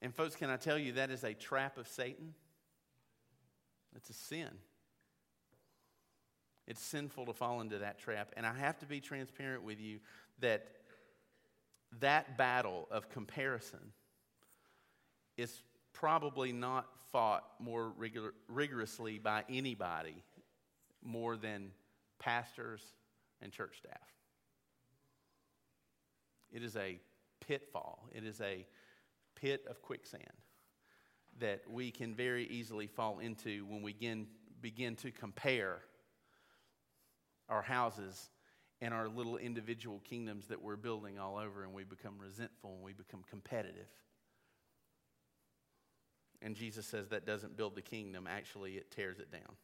And, 0.00 0.14
folks, 0.14 0.34
can 0.34 0.50
I 0.50 0.56
tell 0.56 0.78
you 0.78 0.92
that 0.94 1.10
is 1.10 1.22
a 1.22 1.32
trap 1.32 1.78
of 1.78 1.86
Satan? 1.86 2.34
It's 3.94 4.10
a 4.10 4.14
sin. 4.14 4.48
It's 6.66 6.82
sinful 6.82 7.26
to 7.26 7.32
fall 7.32 7.60
into 7.60 7.78
that 7.78 7.98
trap. 7.98 8.32
And 8.36 8.46
I 8.46 8.54
have 8.54 8.78
to 8.80 8.86
be 8.86 9.00
transparent 9.00 9.62
with 9.62 9.80
you 9.80 10.00
that 10.40 10.66
that 12.00 12.36
battle 12.36 12.88
of 12.90 13.10
comparison 13.10 13.92
is 15.36 15.62
probably 15.92 16.52
not 16.52 16.86
fought 17.10 17.44
more 17.58 17.90
rigor- 17.90 18.34
rigorously 18.48 19.18
by 19.18 19.44
anybody 19.48 20.22
more 21.02 21.36
than 21.36 21.70
pastors 22.18 22.82
and 23.40 23.52
church 23.52 23.76
staff. 23.78 24.12
It 26.52 26.62
is 26.62 26.76
a 26.76 27.00
pitfall. 27.40 28.08
It 28.12 28.24
is 28.24 28.40
a 28.40 28.66
pit 29.34 29.64
of 29.68 29.82
quicksand 29.82 30.32
that 31.40 31.62
we 31.68 31.90
can 31.90 32.14
very 32.14 32.46
easily 32.46 32.86
fall 32.86 33.18
into 33.18 33.64
when 33.66 33.82
we 33.82 33.92
begin, 33.92 34.26
begin 34.60 34.94
to 34.96 35.10
compare 35.10 35.80
our 37.48 37.62
houses 37.62 38.30
and 38.80 38.92
our 38.92 39.08
little 39.08 39.36
individual 39.36 40.00
kingdoms 40.00 40.46
that 40.48 40.60
we're 40.60 40.76
building 40.76 41.18
all 41.18 41.38
over, 41.38 41.62
and 41.62 41.72
we 41.72 41.84
become 41.84 42.18
resentful 42.18 42.74
and 42.74 42.82
we 42.82 42.92
become 42.92 43.22
competitive. 43.30 43.86
And 46.42 46.56
Jesus 46.56 46.86
says 46.86 47.08
that 47.08 47.24
doesn't 47.24 47.56
build 47.56 47.76
the 47.76 47.82
kingdom, 47.82 48.26
actually, 48.28 48.72
it 48.72 48.90
tears 48.90 49.18
it 49.18 49.30
down. 49.30 49.56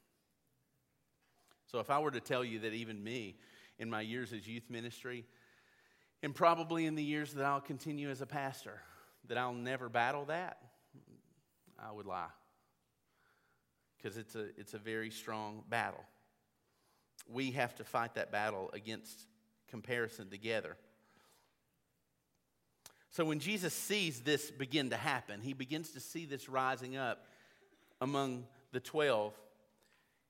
So, 1.67 1.81
if 1.81 1.91
I 1.91 1.99
were 1.99 2.13
to 2.13 2.21
tell 2.21 2.45
you 2.45 2.61
that 2.61 2.73
even 2.73 3.03
me, 3.03 3.37
in 3.79 3.91
my 3.91 4.01
years 4.01 4.33
as 4.33 4.47
youth 4.47 4.71
ministry, 4.71 5.27
and 6.23 6.35
probably 6.35 6.87
in 6.87 6.95
the 6.95 7.03
years 7.03 7.35
that 7.35 7.45
I'll 7.45 7.61
continue 7.61 8.11
as 8.11 8.21
a 8.21 8.27
pastor, 8.27 8.81
that 9.27 9.39
I'll 9.39 9.53
never 9.53 9.89
battle 9.89 10.25
that, 10.27 10.63
I 11.79 11.93
would 11.93 12.07
lie. 12.07 12.31
Because 13.97 14.17
it's 14.17 14.35
a, 14.35 14.47
it's 14.57 14.75
a 14.75 14.79
very 14.79 15.11
strong 15.11 15.63
battle. 15.69 16.05
We 17.29 17.51
have 17.53 17.75
to 17.77 17.85
fight 17.85 18.15
that 18.15 18.33
battle 18.33 18.71
against 18.73 19.27
comparison 19.69 20.31
together. 20.31 20.77
So 23.11 23.25
when 23.25 23.39
Jesus 23.39 23.75
sees 23.75 24.21
this 24.21 24.51
begin 24.51 24.91
to 24.91 24.97
happen, 24.97 25.41
he 25.41 25.53
begins 25.53 25.91
to 25.93 26.01
see 26.01 26.27
this 26.27 26.49
rising 26.49 26.97
up 26.97 27.25
among 28.01 28.45
the 28.73 28.81
12. 28.81 29.35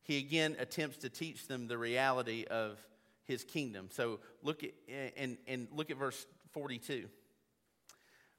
He 0.02 0.18
again 0.18 0.56
attempts 0.58 0.98
to 0.98 1.08
teach 1.08 1.48
them 1.48 1.66
the 1.66 1.76
reality 1.76 2.44
of 2.48 2.78
his 3.24 3.44
kingdom. 3.44 3.88
So 3.90 4.20
look 4.42 4.64
at 4.64 4.70
and, 5.16 5.36
and 5.46 5.68
look 5.72 5.90
at 5.90 5.98
verse 5.98 6.26
42 6.52 7.08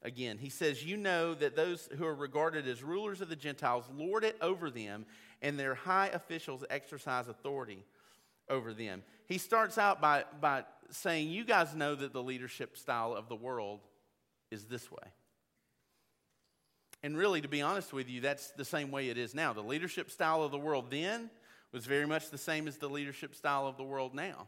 again. 0.01 0.37
He 0.37 0.49
says, 0.49 0.83
You 0.83 0.97
know 0.97 1.33
that 1.35 1.55
those 1.55 1.89
who 1.97 2.05
are 2.05 2.15
regarded 2.15 2.67
as 2.67 2.83
rulers 2.83 3.21
of 3.21 3.29
the 3.29 3.35
Gentiles 3.35 3.85
lord 3.95 4.23
it 4.23 4.37
over 4.41 4.69
them, 4.69 5.05
and 5.41 5.59
their 5.59 5.75
high 5.75 6.07
officials 6.07 6.63
exercise 6.69 7.27
authority 7.27 7.85
over 8.49 8.73
them. 8.73 9.03
He 9.27 9.37
starts 9.37 9.77
out 9.77 10.01
by, 10.01 10.23
by 10.41 10.63
saying, 10.89 11.29
You 11.29 11.43
guys 11.43 11.75
know 11.75 11.95
that 11.95 12.13
the 12.13 12.23
leadership 12.23 12.77
style 12.77 13.13
of 13.13 13.29
the 13.29 13.35
world 13.35 13.81
is 14.51 14.65
this 14.65 14.91
way. 14.91 15.07
And 17.01 17.17
really, 17.17 17.41
to 17.41 17.47
be 17.47 17.61
honest 17.61 17.93
with 17.93 18.09
you, 18.09 18.21
that's 18.21 18.51
the 18.51 18.65
same 18.65 18.91
way 18.91 19.09
it 19.09 19.17
is 19.17 19.33
now. 19.33 19.53
The 19.53 19.61
leadership 19.61 20.11
style 20.11 20.43
of 20.43 20.51
the 20.51 20.59
world 20.59 20.85
then 20.89 21.29
was 21.71 21.85
very 21.85 22.05
much 22.05 22.29
the 22.29 22.37
same 22.37 22.67
as 22.67 22.77
the 22.77 22.89
leadership 22.89 23.35
style 23.35 23.67
of 23.67 23.77
the 23.77 23.83
world 23.83 24.13
now. 24.13 24.47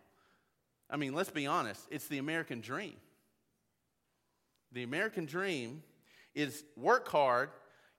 I 0.90 0.98
mean, 0.98 1.14
let's 1.14 1.30
be 1.30 1.48
honest, 1.48 1.82
it's 1.90 2.08
the 2.08 2.18
American 2.18 2.60
dream. 2.60 2.96
The 4.74 4.84
American 4.84 5.26
dream 5.26 5.84
is 6.36 6.64
work 6.76 7.08
hard, 7.08 7.50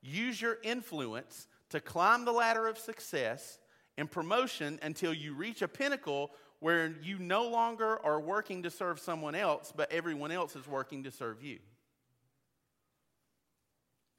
use 0.02 0.40
your 0.40 0.58
influence 0.62 1.46
to 1.70 1.80
climb 1.80 2.24
the 2.24 2.32
ladder 2.32 2.66
of 2.66 2.76
success 2.76 3.58
and 3.96 4.10
promotion 4.10 4.78
until 4.82 5.14
you 5.14 5.34
reach 5.34 5.62
a 5.62 5.68
pinnacle 5.68 6.30
where 6.60 6.94
you 7.02 7.18
no 7.18 7.48
longer 7.48 7.98
are 8.04 8.20
working 8.20 8.62
to 8.62 8.70
serve 8.70 9.00
someone 9.00 9.34
else, 9.34 9.72
but 9.74 9.90
everyone 9.90 10.30
else 10.30 10.54
is 10.54 10.66
working 10.66 11.04
to 11.04 11.10
serve 11.10 11.42
you. 11.42 11.58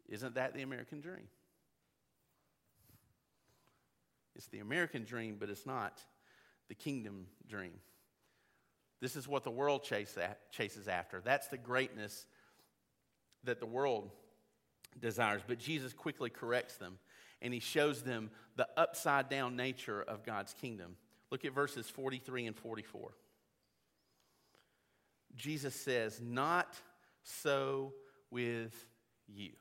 Isn't 0.10 0.36
that 0.36 0.54
the 0.54 0.62
American 0.62 1.02
dream? 1.02 1.28
It's 4.36 4.48
the 4.48 4.60
American 4.60 5.04
dream, 5.04 5.38
but 5.40 5.50
it's 5.50 5.66
not 5.66 6.02
the 6.68 6.76
kingdom 6.76 7.28
dream. 7.48 7.74
This 9.00 9.16
is 9.16 9.28
what 9.28 9.44
the 9.44 9.52
world 9.52 9.84
chase 9.84 10.18
at, 10.18 10.52
chases 10.52 10.88
after. 10.88 11.22
That's 11.24 11.48
the 11.48 11.58
greatness 11.58 12.26
that 13.44 13.60
the 13.60 13.66
world 13.66 14.10
desires. 15.00 15.42
But 15.46 15.60
Jesus 15.60 15.94
quickly 15.94 16.30
corrects 16.30 16.78
them 16.78 16.98
and 17.42 17.54
he 17.54 17.60
shows 17.60 18.02
them 18.02 18.32
the 18.56 18.68
upside 18.78 19.30
down 19.30 19.56
nature 19.56 20.02
of 20.02 20.24
God's 20.24 20.54
kingdom. 20.54 20.96
Look 21.30 21.46
at 21.46 21.54
verses 21.54 21.90
43 21.90 22.48
and 22.48 22.56
44. 22.56 23.12
Jesus 25.36 25.76
says, 25.76 26.22
Not 26.22 26.76
so 27.24 27.94
with 28.32 28.74
you. 29.28 29.52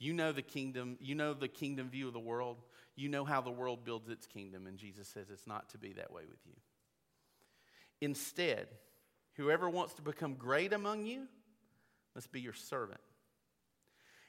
You 0.00 0.14
know 0.14 0.32
the 0.32 0.42
kingdom, 0.42 0.96
you 0.98 1.14
know 1.14 1.34
the 1.34 1.46
kingdom 1.46 1.90
view 1.90 2.06
of 2.08 2.14
the 2.14 2.18
world. 2.18 2.56
You 2.96 3.10
know 3.10 3.26
how 3.26 3.42
the 3.42 3.50
world 3.50 3.84
builds 3.84 4.08
its 4.08 4.26
kingdom, 4.26 4.66
and 4.66 4.78
Jesus 4.78 5.06
says 5.06 5.26
it's 5.30 5.46
not 5.46 5.68
to 5.70 5.78
be 5.78 5.92
that 5.92 6.10
way 6.10 6.22
with 6.28 6.40
you. 6.46 6.54
Instead, 8.00 8.66
whoever 9.36 9.68
wants 9.68 9.94
to 9.94 10.02
become 10.02 10.34
great 10.34 10.72
among 10.72 11.04
you 11.04 11.28
must 12.14 12.32
be 12.32 12.40
your 12.40 12.54
servant. 12.54 13.00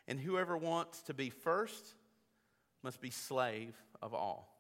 And 0.10 0.20
whoever 0.20 0.58
wants 0.58 1.02
to 1.04 1.14
be 1.14 1.30
first 1.30 1.96
must 2.84 3.00
be 3.00 3.10
slave 3.10 3.74
of 4.02 4.14
all. 4.14 4.54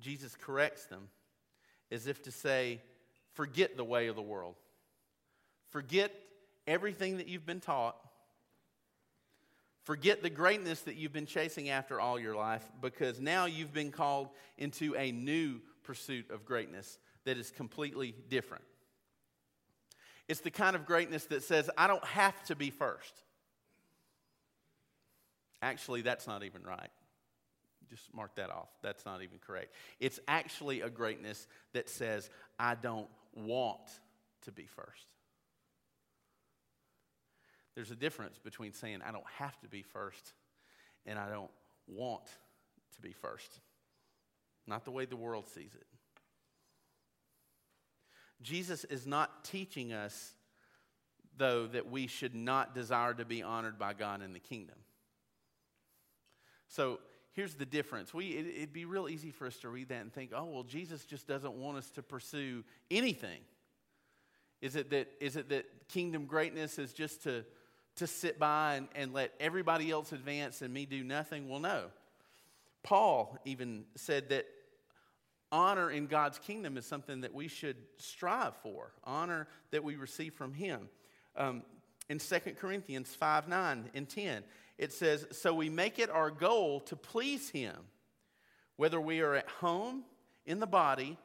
Jesus 0.00 0.36
corrects 0.38 0.84
them 0.86 1.08
as 1.90 2.06
if 2.06 2.22
to 2.24 2.30
say, 2.30 2.82
forget 3.32 3.78
the 3.78 3.84
way 3.84 4.08
of 4.08 4.16
the 4.16 4.22
world. 4.22 4.56
Forget 5.70 6.12
everything 6.66 7.16
that 7.18 7.28
you've 7.28 7.46
been 7.46 7.60
taught 7.60 7.96
Forget 9.84 10.22
the 10.22 10.30
greatness 10.30 10.80
that 10.82 10.96
you've 10.96 11.12
been 11.12 11.26
chasing 11.26 11.68
after 11.68 12.00
all 12.00 12.18
your 12.18 12.34
life 12.34 12.64
because 12.80 13.20
now 13.20 13.44
you've 13.44 13.72
been 13.72 13.90
called 13.90 14.30
into 14.56 14.96
a 14.96 15.12
new 15.12 15.60
pursuit 15.82 16.30
of 16.30 16.46
greatness 16.46 16.98
that 17.24 17.36
is 17.36 17.50
completely 17.50 18.14
different. 18.30 18.64
It's 20.26 20.40
the 20.40 20.50
kind 20.50 20.74
of 20.74 20.86
greatness 20.86 21.26
that 21.26 21.42
says, 21.42 21.68
I 21.76 21.86
don't 21.86 22.04
have 22.04 22.42
to 22.44 22.56
be 22.56 22.70
first. 22.70 23.12
Actually, 25.60 26.00
that's 26.00 26.26
not 26.26 26.42
even 26.44 26.62
right. 26.62 26.90
Just 27.90 28.12
mark 28.14 28.34
that 28.36 28.50
off. 28.50 28.68
That's 28.82 29.04
not 29.04 29.22
even 29.22 29.38
correct. 29.38 29.74
It's 30.00 30.18
actually 30.26 30.80
a 30.80 30.88
greatness 30.88 31.46
that 31.74 31.90
says, 31.90 32.30
I 32.58 32.74
don't 32.74 33.08
want 33.34 33.80
to 34.42 34.52
be 34.52 34.64
first. 34.64 35.06
There's 37.74 37.90
a 37.90 37.96
difference 37.96 38.38
between 38.38 38.72
saying, 38.72 39.00
I 39.06 39.12
don't 39.12 39.26
have 39.38 39.58
to 39.60 39.68
be 39.68 39.82
first 39.82 40.32
and 41.06 41.18
I 41.18 41.28
don't 41.28 41.50
want 41.86 42.26
to 42.94 43.02
be 43.02 43.12
first. 43.12 43.60
Not 44.66 44.84
the 44.84 44.90
way 44.90 45.04
the 45.04 45.16
world 45.16 45.48
sees 45.48 45.74
it. 45.74 45.86
Jesus 48.42 48.84
is 48.84 49.06
not 49.06 49.44
teaching 49.44 49.92
us, 49.92 50.34
though, 51.36 51.66
that 51.66 51.90
we 51.90 52.06
should 52.06 52.34
not 52.34 52.74
desire 52.74 53.14
to 53.14 53.24
be 53.24 53.42
honored 53.42 53.78
by 53.78 53.92
God 53.94 54.22
in 54.22 54.32
the 54.32 54.38
kingdom. 54.38 54.76
So 56.68 57.00
here's 57.32 57.54
the 57.54 57.66
difference. 57.66 58.14
We, 58.14 58.28
it, 58.28 58.46
it'd 58.56 58.72
be 58.72 58.84
real 58.84 59.08
easy 59.08 59.30
for 59.30 59.46
us 59.46 59.56
to 59.58 59.68
read 59.68 59.88
that 59.88 60.00
and 60.00 60.12
think, 60.12 60.32
oh, 60.34 60.44
well, 60.44 60.62
Jesus 60.62 61.04
just 61.04 61.26
doesn't 61.26 61.54
want 61.54 61.78
us 61.78 61.90
to 61.90 62.02
pursue 62.02 62.64
anything. 62.90 63.40
Is 64.60 64.76
it 64.76 64.90
that, 64.90 65.08
is 65.20 65.36
it 65.36 65.48
that 65.50 65.66
kingdom 65.88 66.26
greatness 66.26 66.78
is 66.78 66.92
just 66.92 67.22
to 67.24 67.44
to 67.96 68.06
sit 68.06 68.38
by 68.38 68.76
and, 68.76 68.88
and 68.94 69.12
let 69.12 69.32
everybody 69.38 69.90
else 69.90 70.12
advance 70.12 70.62
and 70.62 70.72
me 70.72 70.86
do 70.86 71.02
nothing? 71.04 71.48
Well, 71.48 71.60
no. 71.60 71.84
Paul 72.82 73.38
even 73.44 73.84
said 73.96 74.28
that 74.28 74.46
honor 75.50 75.90
in 75.90 76.06
God's 76.06 76.38
kingdom 76.38 76.76
is 76.76 76.84
something 76.84 77.20
that 77.22 77.32
we 77.32 77.48
should 77.48 77.76
strive 77.96 78.54
for, 78.56 78.92
honor 79.04 79.46
that 79.70 79.84
we 79.84 79.96
receive 79.96 80.34
from 80.34 80.52
Him. 80.52 80.88
Um, 81.36 81.62
in 82.08 82.18
2 82.18 82.38
Corinthians 82.60 83.14
5 83.14 83.48
9 83.48 83.90
and 83.94 84.08
10, 84.08 84.42
it 84.76 84.92
says, 84.92 85.26
So 85.30 85.54
we 85.54 85.68
make 85.68 85.98
it 85.98 86.10
our 86.10 86.30
goal 86.30 86.80
to 86.80 86.96
please 86.96 87.48
Him, 87.48 87.76
whether 88.76 89.00
we 89.00 89.20
are 89.20 89.34
at 89.34 89.48
home 89.48 90.04
in 90.44 90.60
the 90.60 90.66
body 90.66 91.16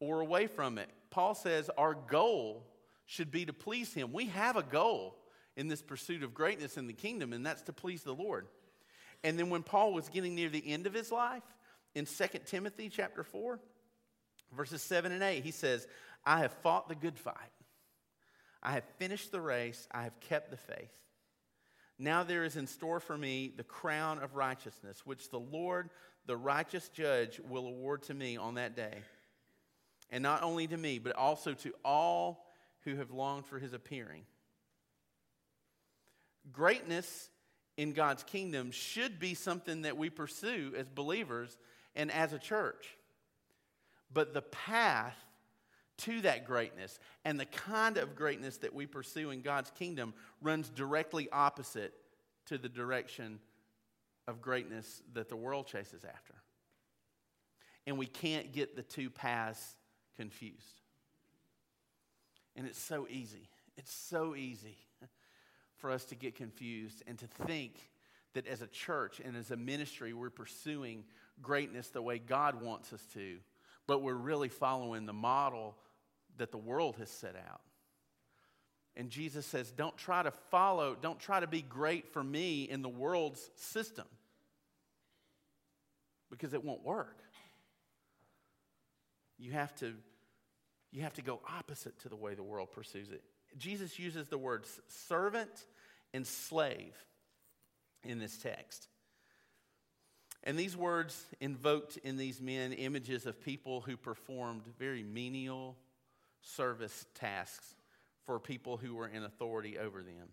or 0.00 0.20
away 0.20 0.46
from 0.46 0.78
it. 0.78 0.88
Paul 1.10 1.34
says 1.34 1.70
our 1.76 1.94
goal 1.94 2.64
should 3.06 3.30
be 3.30 3.44
to 3.46 3.52
please 3.52 3.92
Him. 3.92 4.12
We 4.12 4.26
have 4.26 4.56
a 4.56 4.62
goal 4.62 5.16
in 5.56 5.68
this 5.68 5.82
pursuit 5.82 6.22
of 6.22 6.34
greatness 6.34 6.76
in 6.76 6.86
the 6.86 6.92
kingdom, 6.92 7.32
and 7.32 7.44
that's 7.44 7.62
to 7.62 7.72
please 7.72 8.02
the 8.02 8.14
Lord. 8.14 8.46
And 9.22 9.38
then 9.38 9.50
when 9.50 9.62
Paul 9.62 9.92
was 9.92 10.08
getting 10.08 10.34
near 10.34 10.48
the 10.48 10.66
end 10.66 10.86
of 10.86 10.94
his 10.94 11.10
life, 11.10 11.42
in 11.94 12.06
2 12.06 12.24
Timothy 12.46 12.88
chapter 12.88 13.22
4, 13.22 13.60
verses 14.56 14.82
7 14.82 15.12
and 15.12 15.22
8, 15.22 15.44
he 15.44 15.50
says, 15.50 15.86
I 16.24 16.40
have 16.40 16.52
fought 16.62 16.88
the 16.88 16.94
good 16.94 17.18
fight. 17.18 17.34
I 18.62 18.72
have 18.72 18.84
finished 18.98 19.30
the 19.30 19.40
race. 19.40 19.86
I 19.92 20.02
have 20.02 20.18
kept 20.20 20.50
the 20.50 20.56
faith. 20.56 20.92
Now 21.98 22.24
there 22.24 22.44
is 22.44 22.56
in 22.56 22.66
store 22.66 22.98
for 22.98 23.16
me 23.16 23.52
the 23.56 23.62
crown 23.62 24.18
of 24.18 24.34
righteousness, 24.34 25.02
which 25.04 25.30
the 25.30 25.38
Lord, 25.38 25.90
the 26.26 26.36
righteous 26.36 26.88
judge, 26.88 27.40
will 27.48 27.66
award 27.66 28.02
to 28.04 28.14
me 28.14 28.36
on 28.36 28.54
that 28.54 28.74
day. 28.74 28.94
And 30.10 30.22
not 30.22 30.42
only 30.42 30.66
to 30.66 30.76
me, 30.76 30.98
but 30.98 31.14
also 31.14 31.54
to 31.54 31.72
all 31.84 32.46
who 32.84 32.96
have 32.96 33.10
longed 33.10 33.46
for 33.46 33.58
his 33.58 33.72
appearing. 33.72 34.24
Greatness 36.52 37.30
in 37.76 37.92
God's 37.92 38.22
kingdom 38.22 38.70
should 38.70 39.18
be 39.18 39.34
something 39.34 39.82
that 39.82 39.96
we 39.96 40.10
pursue 40.10 40.72
as 40.76 40.88
believers 40.88 41.56
and 41.96 42.10
as 42.10 42.32
a 42.32 42.38
church. 42.38 42.96
But 44.12 44.32
the 44.32 44.42
path 44.42 45.16
to 45.96 46.20
that 46.22 46.46
greatness 46.46 46.98
and 47.24 47.38
the 47.38 47.46
kind 47.46 47.96
of 47.96 48.16
greatness 48.16 48.58
that 48.58 48.74
we 48.74 48.86
pursue 48.86 49.30
in 49.30 49.40
God's 49.40 49.70
kingdom 49.70 50.14
runs 50.40 50.68
directly 50.68 51.28
opposite 51.30 51.94
to 52.46 52.58
the 52.58 52.68
direction 52.68 53.38
of 54.26 54.40
greatness 54.40 55.02
that 55.12 55.28
the 55.28 55.36
world 55.36 55.66
chases 55.66 56.04
after. 56.04 56.34
And 57.86 57.98
we 57.98 58.06
can't 58.06 58.52
get 58.52 58.76
the 58.76 58.82
two 58.82 59.10
paths 59.10 59.76
confused. 60.16 60.80
And 62.56 62.66
it's 62.66 62.80
so 62.80 63.06
easy. 63.10 63.48
It's 63.76 63.92
so 63.92 64.34
easy 64.34 64.76
for 65.84 65.90
us 65.90 66.06
to 66.06 66.14
get 66.14 66.34
confused 66.34 67.02
and 67.06 67.18
to 67.18 67.26
think 67.46 67.90
that 68.32 68.46
as 68.46 68.62
a 68.62 68.66
church 68.66 69.20
and 69.22 69.36
as 69.36 69.50
a 69.50 69.56
ministry, 69.58 70.14
we're 70.14 70.30
pursuing 70.30 71.04
greatness 71.42 71.88
the 71.88 72.00
way 72.00 72.18
God 72.18 72.62
wants 72.62 72.90
us 72.94 73.04
to, 73.12 73.36
but 73.86 74.00
we're 74.00 74.14
really 74.14 74.48
following 74.48 75.04
the 75.04 75.12
model 75.12 75.76
that 76.38 76.50
the 76.50 76.56
world 76.56 76.96
has 76.96 77.10
set 77.10 77.36
out. 77.36 77.60
And 78.96 79.10
Jesus 79.10 79.44
says, 79.44 79.72
don't 79.72 79.94
try 79.98 80.22
to 80.22 80.30
follow, 80.50 80.96
don't 80.98 81.20
try 81.20 81.38
to 81.38 81.46
be 81.46 81.60
great 81.60 82.08
for 82.14 82.24
me 82.24 82.62
in 82.62 82.80
the 82.80 82.88
world's 82.88 83.50
system 83.56 84.06
because 86.30 86.54
it 86.54 86.64
won't 86.64 86.82
work. 86.82 87.18
You 89.38 89.52
have 89.52 89.74
to, 89.80 89.92
you 90.92 91.02
have 91.02 91.12
to 91.12 91.22
go 91.22 91.40
opposite 91.46 91.98
to 91.98 92.08
the 92.08 92.16
way 92.16 92.32
the 92.32 92.42
world 92.42 92.72
pursues 92.72 93.10
it. 93.10 93.22
Jesus 93.58 93.98
uses 93.98 94.28
the 94.28 94.38
words 94.38 94.80
servant 94.88 95.66
and 96.14 96.26
slave 96.26 96.94
in 98.04 98.18
this 98.18 98.38
text. 98.38 98.88
And 100.44 100.58
these 100.58 100.76
words 100.76 101.26
invoked 101.40 101.96
in 101.98 102.16
these 102.16 102.40
men 102.40 102.72
images 102.72 103.26
of 103.26 103.42
people 103.42 103.80
who 103.80 103.96
performed 103.96 104.62
very 104.78 105.02
menial 105.02 105.76
service 106.40 107.06
tasks 107.14 107.74
for 108.24 108.38
people 108.38 108.76
who 108.76 108.94
were 108.94 109.08
in 109.08 109.24
authority 109.24 109.78
over 109.78 110.02
them. 110.02 110.28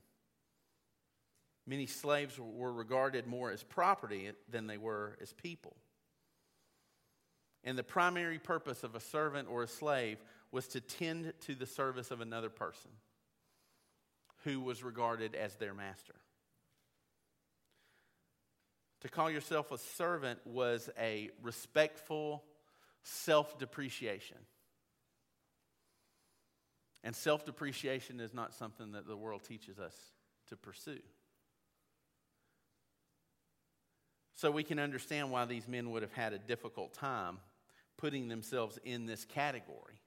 Many 1.65 1.87
slaves 1.87 2.37
were 2.37 2.73
regarded 2.73 3.25
more 3.25 3.51
as 3.51 3.63
property 3.63 4.31
than 4.49 4.67
they 4.67 4.77
were 4.77 5.17
as 5.21 5.33
people. 5.33 5.75
And 7.63 7.77
the 7.77 7.83
primary 7.83 8.39
purpose 8.39 8.83
of 8.83 8.95
a 8.95 8.99
servant 8.99 9.47
or 9.49 9.63
a 9.63 9.67
slave 9.67 10.17
was 10.51 10.67
to 10.69 10.81
tend 10.81 11.33
to 11.41 11.55
the 11.55 11.65
service 11.65 12.11
of 12.11 12.21
another 12.21 12.49
person 12.49 12.91
who 14.43 14.59
was 14.61 14.83
regarded 14.83 15.35
as 15.35 15.55
their 15.55 15.73
master. 15.73 16.15
To 19.01 19.09
call 19.09 19.31
yourself 19.31 19.71
a 19.71 19.77
servant 19.77 20.39
was 20.45 20.89
a 20.99 21.29
respectful 21.41 22.43
self 23.03 23.57
depreciation. 23.57 24.37
And 27.03 27.15
self 27.15 27.45
depreciation 27.45 28.19
is 28.19 28.33
not 28.33 28.53
something 28.53 28.91
that 28.91 29.07
the 29.07 29.17
world 29.17 29.43
teaches 29.43 29.79
us 29.79 29.95
to 30.49 30.55
pursue. 30.55 30.99
So 34.35 34.49
we 34.49 34.63
can 34.63 34.79
understand 34.79 35.31
why 35.31 35.45
these 35.45 35.67
men 35.67 35.91
would 35.91 36.01
have 36.01 36.13
had 36.13 36.33
a 36.33 36.39
difficult 36.39 36.93
time 36.93 37.37
putting 37.97 38.27
themselves 38.27 38.79
in 38.83 39.05
this 39.05 39.25
category. 39.25 40.00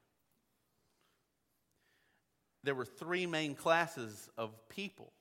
There 2.64 2.74
were 2.74 2.86
three 2.86 3.26
main 3.26 3.54
classes 3.54 4.28
of 4.38 4.50
people 4.68 5.12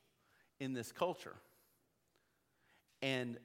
in 0.60 0.74
this 0.74 0.92
culture. 0.92 1.36
And 3.02 3.38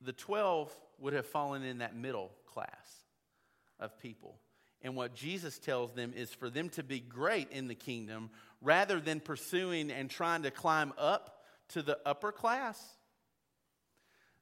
the 0.00 0.12
12 0.12 0.70
would 0.98 1.12
have 1.12 1.26
fallen 1.26 1.62
in 1.62 1.78
that 1.78 1.94
middle 1.94 2.32
class 2.46 3.04
of 3.78 3.96
people. 3.98 4.36
And 4.82 4.96
what 4.96 5.14
Jesus 5.14 5.58
tells 5.58 5.92
them 5.92 6.12
is 6.16 6.30
for 6.30 6.50
them 6.50 6.70
to 6.70 6.82
be 6.82 6.98
great 6.98 7.52
in 7.52 7.68
the 7.68 7.74
kingdom 7.74 8.30
rather 8.60 8.98
than 8.98 9.20
pursuing 9.20 9.92
and 9.92 10.10
trying 10.10 10.42
to 10.42 10.50
climb 10.50 10.92
up 10.98 11.44
to 11.68 11.82
the 11.82 11.98
upper 12.04 12.32
class, 12.32 12.82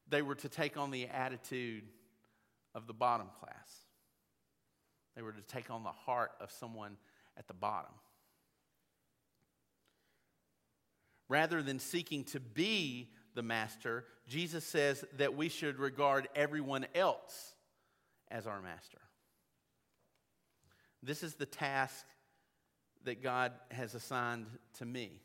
they 0.09 0.23
were 0.23 0.37
to 0.37 0.49
take 0.49 0.79
on 0.79 0.91
the 0.91 1.09
attitude 1.09 1.85
of 2.75 2.87
the 2.87 2.95
bottom 2.95 3.29
class. 3.39 3.71
They 5.15 5.23
were 5.23 5.33
to 5.33 5.43
take 5.43 5.71
on 5.71 5.83
the 5.83 5.93
heart 5.93 6.33
of 6.41 6.51
someone 6.53 6.97
at 7.37 7.49
the 7.49 7.55
bottom. 7.55 7.93
Rather 11.29 11.63
than 11.63 11.79
seeking 11.79 12.25
to 12.25 12.41
be 12.41 13.11
the 13.35 13.43
master, 13.43 14.05
Jesus 14.27 14.65
says 14.65 15.05
that 15.17 15.37
we 15.37 15.49
should 15.49 15.79
regard 15.79 16.29
everyone 16.35 16.87
else 16.95 17.55
as 18.31 18.47
our 18.47 18.61
master. 18.61 18.99
This 21.03 21.23
is 21.23 21.35
the 21.35 21.47
task 21.47 22.07
that 23.05 23.23
God 23.23 23.53
has 23.71 23.95
assigned 23.95 24.47
to 24.79 24.85
me 24.85 25.21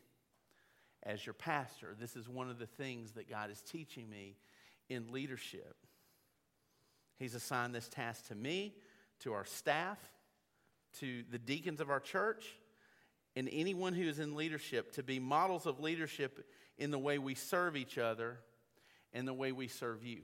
as 1.02 1.24
your 1.26 1.34
pastor. 1.34 1.94
This 1.98 2.16
is 2.16 2.28
one 2.28 2.48
of 2.48 2.58
the 2.58 2.66
things 2.66 3.12
that 3.12 3.28
God 3.28 3.50
is 3.50 3.60
teaching 3.60 4.08
me 4.08 4.36
in 4.88 5.12
leadership. 5.12 5.76
He's 7.18 7.34
assigned 7.34 7.74
this 7.74 7.88
task 7.88 8.28
to 8.28 8.34
me, 8.34 8.74
to 9.20 9.32
our 9.32 9.44
staff, 9.44 9.98
to 11.00 11.24
the 11.30 11.38
deacons 11.38 11.80
of 11.80 11.90
our 11.90 12.00
church, 12.00 12.46
and 13.36 13.48
anyone 13.50 13.94
who 13.94 14.08
is 14.08 14.18
in 14.18 14.36
leadership 14.36 14.92
to 14.92 15.02
be 15.02 15.18
models 15.18 15.66
of 15.66 15.80
leadership 15.80 16.46
in 16.78 16.90
the 16.90 16.98
way 16.98 17.18
we 17.18 17.34
serve 17.34 17.76
each 17.76 17.98
other 17.98 18.38
and 19.12 19.26
the 19.26 19.34
way 19.34 19.52
we 19.52 19.68
serve 19.68 20.04
you. 20.04 20.20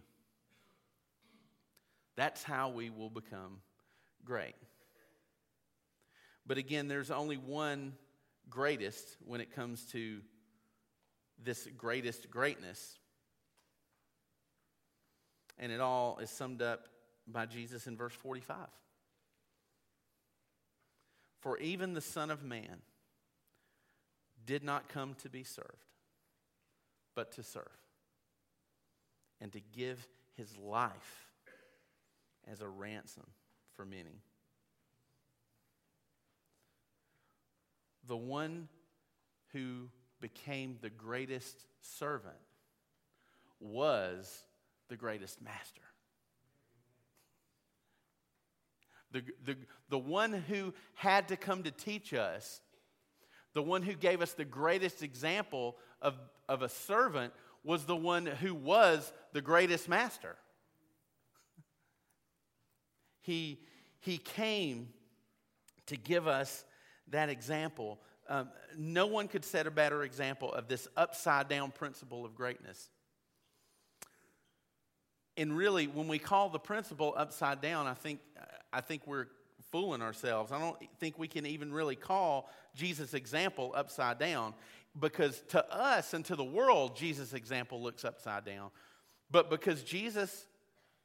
That's 2.17 2.43
how 2.43 2.71
we 2.71 2.91
will 2.91 3.11
become 3.11 3.59
great. 4.25 4.55
But 6.47 6.59
again, 6.59 6.89
there's 6.89 7.11
only 7.11 7.37
one 7.37 7.95
greatest 8.49 9.07
when 9.25 9.41
it 9.41 9.55
comes 9.55 9.85
to 9.93 10.21
this 11.43 11.67
greatest 11.77 12.31
greatness. 12.31 12.99
And 15.59 15.71
it 15.71 15.81
all 15.81 16.19
is 16.19 16.31
summed 16.31 16.63
up 16.63 16.89
by 17.27 17.47
Jesus 17.47 17.87
in 17.87 17.97
verse 17.97 18.15
45. 18.15 18.57
For 21.41 21.59
even 21.59 21.95
the 21.95 22.01
Son 22.01 22.31
of 22.31 22.43
Man 22.43 22.83
did 24.47 24.63
not 24.63 24.89
come 24.89 25.15
to 25.23 25.29
be 25.29 25.45
served, 25.45 25.69
but 27.15 27.33
to 27.33 27.43
serve, 27.43 27.65
and 29.41 29.53
to 29.53 29.61
give 29.73 30.07
his 30.37 30.57
life 30.57 31.29
as 32.51 32.61
a 32.61 32.69
ransom 32.69 33.27
for 33.75 33.85
many. 33.85 34.23
The 38.07 38.17
one 38.17 38.69
who 39.53 39.89
became 40.21 40.79
the 40.81 40.91
greatest 40.91 41.65
servant 41.81 42.35
was 43.61 44.45
the 44.89 44.97
greatest 44.97 45.41
master. 45.43 45.83
The, 49.13 49.23
the, 49.45 49.57
the 49.89 49.99
one 49.99 50.33
who 50.33 50.73
had 50.95 51.29
to 51.29 51.37
come 51.37 51.65
to 51.65 51.71
teach 51.71 52.15
us, 52.15 52.61
the 53.53 53.63
one 53.63 53.83
who 53.83 53.95
gave 53.95 54.23
us 54.23 54.33
the 54.33 54.45
greatest 54.45 55.03
example 55.03 55.77
of, 56.01 56.15
of 56.49 56.63
a 56.63 56.69
servant, 56.69 57.33
was 57.65 57.85
the 57.85 57.97
one 57.97 58.27
who 58.27 58.55
was 58.55 59.13
the 59.33 59.43
greatest 59.43 59.89
master. 59.89 60.37
He, 63.23 63.61
he 64.01 64.17
came 64.17 64.89
to 65.87 65.97
give 65.97 66.27
us 66.27 66.65
that 67.09 67.29
example. 67.29 68.01
Um, 68.31 68.49
no 68.79 69.07
one 69.07 69.29
could 69.29 69.45
set 69.45 69.67
a 69.67 69.71
better 69.71 70.05
example 70.05 70.53
of 70.53 70.69
this 70.69 70.89
upside 70.97 71.47
down 71.47 71.71
principle 71.71 72.25
of 72.25 72.35
greatness. 72.35 72.89
And 75.37 75.57
really, 75.57 75.87
when 75.87 76.09
we 76.09 76.19
call 76.19 76.49
the 76.49 76.59
principle 76.59 77.13
upside 77.17 77.61
down, 77.61 77.87
I 77.87 77.95
think, 77.95 78.21
I 78.73 78.81
think 78.81 79.07
we're 79.07 79.27
fooling 79.71 80.03
ourselves. 80.03 80.53
I 80.53 80.59
don't 80.59 80.77
think 80.99 81.19
we 81.19 81.29
can 81.29 81.47
even 81.47 81.73
really 81.73 81.97
call 81.97 82.51
Jesus' 82.75 83.15
example 83.15 83.73
upside 83.75 84.19
down 84.19 84.55
because 84.99 85.41
to 85.49 85.73
us 85.73 86.15
and 86.15 86.25
to 86.27 86.37
the 86.37 86.45
world, 86.45 86.97
Jesus' 86.97 87.33
example 87.33 87.83
looks 87.83 88.05
upside 88.05 88.45
down. 88.45 88.71
But 89.31 89.51
because 89.51 89.83
Jesus 89.83 90.47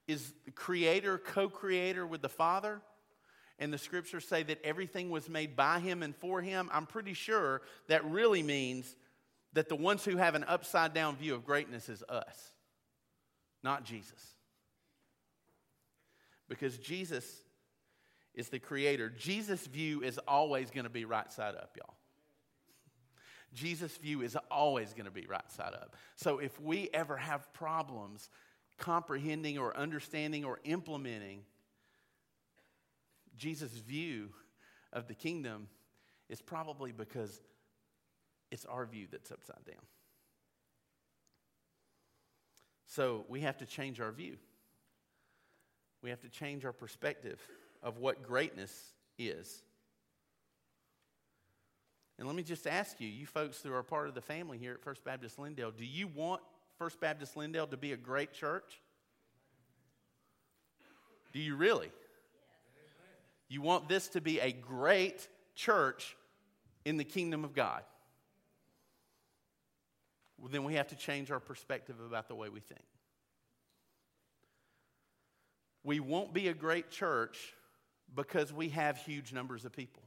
is 0.07 0.33
creator, 0.55 1.17
co 1.17 1.49
creator 1.49 2.05
with 2.05 2.21
the 2.21 2.29
Father, 2.29 2.81
and 3.59 3.71
the 3.71 3.77
scriptures 3.77 4.27
say 4.27 4.43
that 4.43 4.59
everything 4.63 5.09
was 5.09 5.29
made 5.29 5.55
by 5.55 5.79
him 5.79 6.03
and 6.03 6.15
for 6.15 6.41
him, 6.41 6.69
I'm 6.73 6.85
pretty 6.85 7.13
sure 7.13 7.61
that 7.87 8.03
really 8.05 8.43
means 8.43 8.95
that 9.53 9.69
the 9.69 9.75
ones 9.75 10.03
who 10.03 10.17
have 10.17 10.35
an 10.35 10.43
upside 10.45 10.93
down 10.93 11.15
view 11.15 11.33
of 11.33 11.45
greatness 11.45 11.87
is 11.87 12.03
us, 12.09 12.51
not 13.63 13.85
Jesus. 13.85 14.35
Because 16.49 16.77
Jesus 16.77 17.25
is 18.35 18.49
the 18.49 18.59
creator. 18.59 19.09
Jesus' 19.09 19.65
view 19.65 20.01
is 20.01 20.19
always 20.27 20.69
going 20.69 20.83
to 20.83 20.89
be 20.89 21.05
right 21.05 21.31
side 21.31 21.55
up, 21.55 21.75
y'all. 21.77 21.95
Jesus' 23.53 23.95
view 23.97 24.21
is 24.21 24.37
always 24.51 24.93
going 24.93 25.05
to 25.05 25.11
be 25.11 25.25
right 25.25 25.49
side 25.51 25.73
up. 25.73 25.95
So 26.15 26.39
if 26.39 26.59
we 26.59 26.89
ever 26.93 27.15
have 27.15 27.51
problems 27.53 28.29
comprehending 28.77 29.57
or 29.57 29.75
understanding 29.75 30.43
or 30.43 30.59
implementing 30.65 31.43
Jesus' 33.37 33.71
view 33.71 34.29
of 34.91 35.07
the 35.07 35.15
kingdom 35.15 35.67
it's 36.29 36.41
probably 36.41 36.91
because 36.91 37.41
it's 38.51 38.65
our 38.65 38.85
view 38.85 39.07
that's 39.11 39.31
upside 39.31 39.63
down. 39.65 39.81
So 42.87 43.25
we 43.27 43.41
have 43.41 43.57
to 43.57 43.65
change 43.65 43.99
our 43.99 44.11
view. 44.11 44.37
We 46.01 46.09
have 46.09 46.21
to 46.21 46.29
change 46.29 46.65
our 46.65 46.73
perspective 46.73 47.39
of 47.85 47.99
what 47.99 48.23
greatness 48.23 48.73
is. 49.17 49.61
And 52.17 52.27
let 52.27 52.35
me 52.35 52.43
just 52.43 52.65
ask 52.65 52.99
you, 52.99 53.07
you 53.07 53.25
folks 53.25 53.61
who 53.61 53.73
are 53.73 53.83
part 53.83 54.07
of 54.07 54.15
the 54.15 54.21
family 54.21 54.57
here 54.57 54.73
at 54.73 54.81
First 54.81 55.03
Baptist 55.03 55.37
Lindale, 55.37 55.75
do 55.77 55.85
you 55.85 56.07
want 56.07 56.41
First 56.79 56.99
Baptist 56.99 57.35
Lindale 57.35 57.69
to 57.69 57.77
be 57.77 57.93
a 57.93 57.97
great 57.97 58.33
church? 58.33 58.81
Do 61.31 61.39
you 61.39 61.55
really? 61.55 61.91
You 63.49 63.61
want 63.61 63.87
this 63.87 64.07
to 64.09 64.21
be 64.21 64.39
a 64.39 64.51
great 64.51 65.27
church 65.53 66.17
in 66.85 66.97
the 66.97 67.03
kingdom 67.03 67.43
of 67.43 67.53
God. 67.53 67.83
Well, 70.39 70.49
then 70.49 70.63
we 70.63 70.73
have 70.75 70.87
to 70.87 70.95
change 70.95 71.29
our 71.31 71.39
perspective 71.39 71.97
about 72.05 72.27
the 72.27 72.35
way 72.35 72.49
we 72.49 72.61
think. 72.61 72.81
We 75.83 75.99
won't 75.99 76.33
be 76.33 76.47
a 76.47 76.53
great 76.53 76.89
church 76.89 77.53
because 78.13 78.53
we 78.53 78.69
have 78.69 78.97
huge 78.97 79.33
numbers 79.33 79.65
of 79.65 79.71
people. 79.71 80.03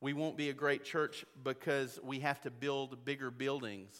We 0.00 0.14
won't 0.14 0.36
be 0.36 0.50
a 0.50 0.52
great 0.52 0.84
church 0.84 1.24
because 1.44 2.00
we 2.02 2.20
have 2.20 2.40
to 2.40 2.50
build 2.50 3.04
bigger 3.04 3.30
buildings. 3.30 3.96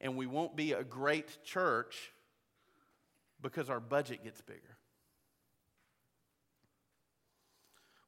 And 0.00 0.16
we 0.16 0.26
won't 0.26 0.56
be 0.56 0.72
a 0.72 0.82
great 0.82 1.44
church 1.44 2.12
because 3.40 3.70
our 3.70 3.78
budget 3.78 4.24
gets 4.24 4.40
bigger. 4.40 4.76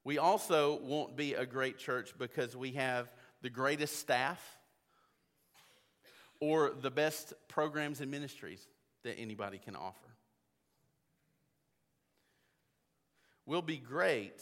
We 0.03 0.17
also 0.17 0.79
won't 0.81 1.15
be 1.15 1.35
a 1.35 1.45
great 1.45 1.77
church 1.77 2.13
because 2.17 2.57
we 2.57 2.71
have 2.71 3.07
the 3.41 3.49
greatest 3.49 3.97
staff 3.97 4.41
or 6.41 6.71
the 6.71 6.91
best 6.91 7.33
programs 7.47 8.01
and 8.01 8.11
ministries 8.11 8.67
that 9.03 9.15
anybody 9.17 9.57
can 9.57 9.75
offer. 9.75 10.07
We'll 13.45 13.61
be 13.61 13.77
great 13.77 14.41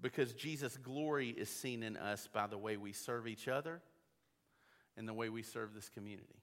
because 0.00 0.32
Jesus' 0.32 0.76
glory 0.76 1.28
is 1.28 1.48
seen 1.48 1.82
in 1.82 1.96
us 1.96 2.28
by 2.32 2.46
the 2.46 2.58
way 2.58 2.76
we 2.76 2.92
serve 2.92 3.28
each 3.28 3.48
other 3.48 3.80
and 4.96 5.08
the 5.08 5.14
way 5.14 5.28
we 5.28 5.42
serve 5.42 5.74
this 5.74 5.88
community. 5.88 6.42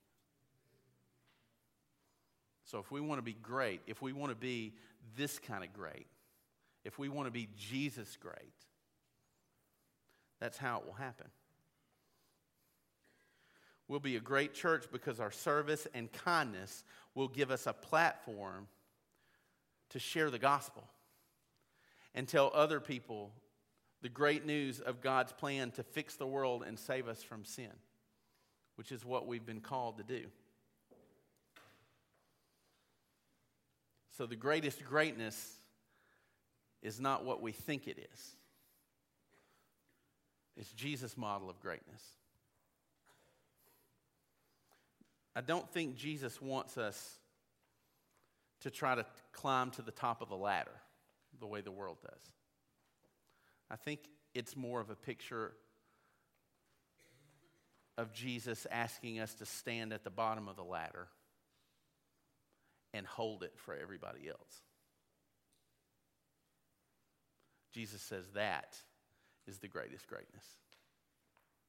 So, 2.64 2.80
if 2.80 2.92
we 2.92 3.00
want 3.00 3.20
to 3.20 3.24
be 3.24 3.34
great, 3.34 3.82
if 3.88 4.02
we 4.02 4.12
want 4.12 4.32
to 4.32 4.36
be 4.36 4.74
this 5.16 5.40
kind 5.40 5.64
of 5.64 5.72
great, 5.74 6.08
if 6.84 7.00
we 7.00 7.08
want 7.08 7.28
to 7.28 7.32
be 7.32 7.48
Jesus 7.58 8.18
great, 8.20 8.54
that's 10.40 10.58
how 10.58 10.80
it 10.80 10.86
will 10.86 10.94
happen. 10.94 11.28
We'll 13.88 14.00
be 14.00 14.18
a 14.18 14.22
great 14.22 14.54
church 14.54 14.86
because 14.92 15.20
our 15.20 15.32
service 15.32 15.88
and 15.94 16.12
kindness 16.12 16.84
will 17.16 17.30
give 17.30 17.52
us 17.52 17.68
a 17.68 17.74
platform 17.74 18.68
to 19.90 20.00
share 20.00 20.30
the 20.30 20.40
gospel 20.40 20.84
and 22.14 22.28
tell 22.28 22.52
other 22.54 22.80
people 22.80 23.32
the 24.02 24.10
great 24.10 24.46
news 24.46 24.80
of 24.80 25.02
God's 25.02 25.32
plan 25.32 25.72
to 25.72 25.84
fix 25.84 26.16
the 26.16 26.28
world 26.28 26.64
and 26.68 26.78
save 26.78 27.08
us 27.08 27.24
from 27.24 27.46
sin, 27.46 27.72
which 28.76 28.92
is 28.92 29.06
what 29.06 29.26
we've 29.26 29.46
been 29.46 29.62
called 29.62 29.98
to 29.98 30.04
do. 30.04 30.26
So, 34.18 34.26
the 34.26 34.36
greatest 34.36 34.84
greatness 34.84 35.58
is 36.82 37.00
not 37.00 37.24
what 37.24 37.42
we 37.42 37.52
think 37.52 37.88
it 37.88 38.08
is, 38.14 38.36
it's 40.58 40.72
Jesus' 40.72 41.16
model 41.16 41.50
of 41.50 41.60
greatness. 41.60 42.02
I 45.38 45.42
don't 45.42 45.70
think 45.70 45.98
Jesus 45.98 46.42
wants 46.42 46.80
us 46.80 47.20
to 48.62 48.72
try 48.72 48.96
to 48.96 49.06
climb 49.34 49.70
to 49.72 49.84
the 49.84 49.92
top 49.92 50.24
of 50.24 50.30
the 50.30 50.36
ladder 50.36 50.72
the 51.40 51.46
way 51.46 51.62
the 51.62 51.70
world 51.70 51.98
does. 52.02 52.32
I 53.70 53.76
think 53.76 54.00
it's 54.34 54.58
more 54.58 54.82
of 54.82 54.90
a 54.90 54.96
picture 54.96 55.54
of 58.00 58.14
Jesus 58.14 58.66
asking 58.72 59.20
us 59.20 59.36
to 59.36 59.46
stand 59.46 59.94
at 59.94 60.04
the 60.04 60.10
bottom 60.10 60.48
of 60.48 60.56
the 60.56 60.64
ladder 60.64 61.08
and 62.96 63.06
hold 63.06 63.44
it 63.44 63.54
for 63.58 63.76
everybody 63.76 64.28
else. 64.28 64.62
Jesus 67.72 68.02
says 68.02 68.26
that 68.34 68.76
is 69.46 69.60
the 69.60 69.68
greatest 69.68 70.08
greatness. 70.08 70.46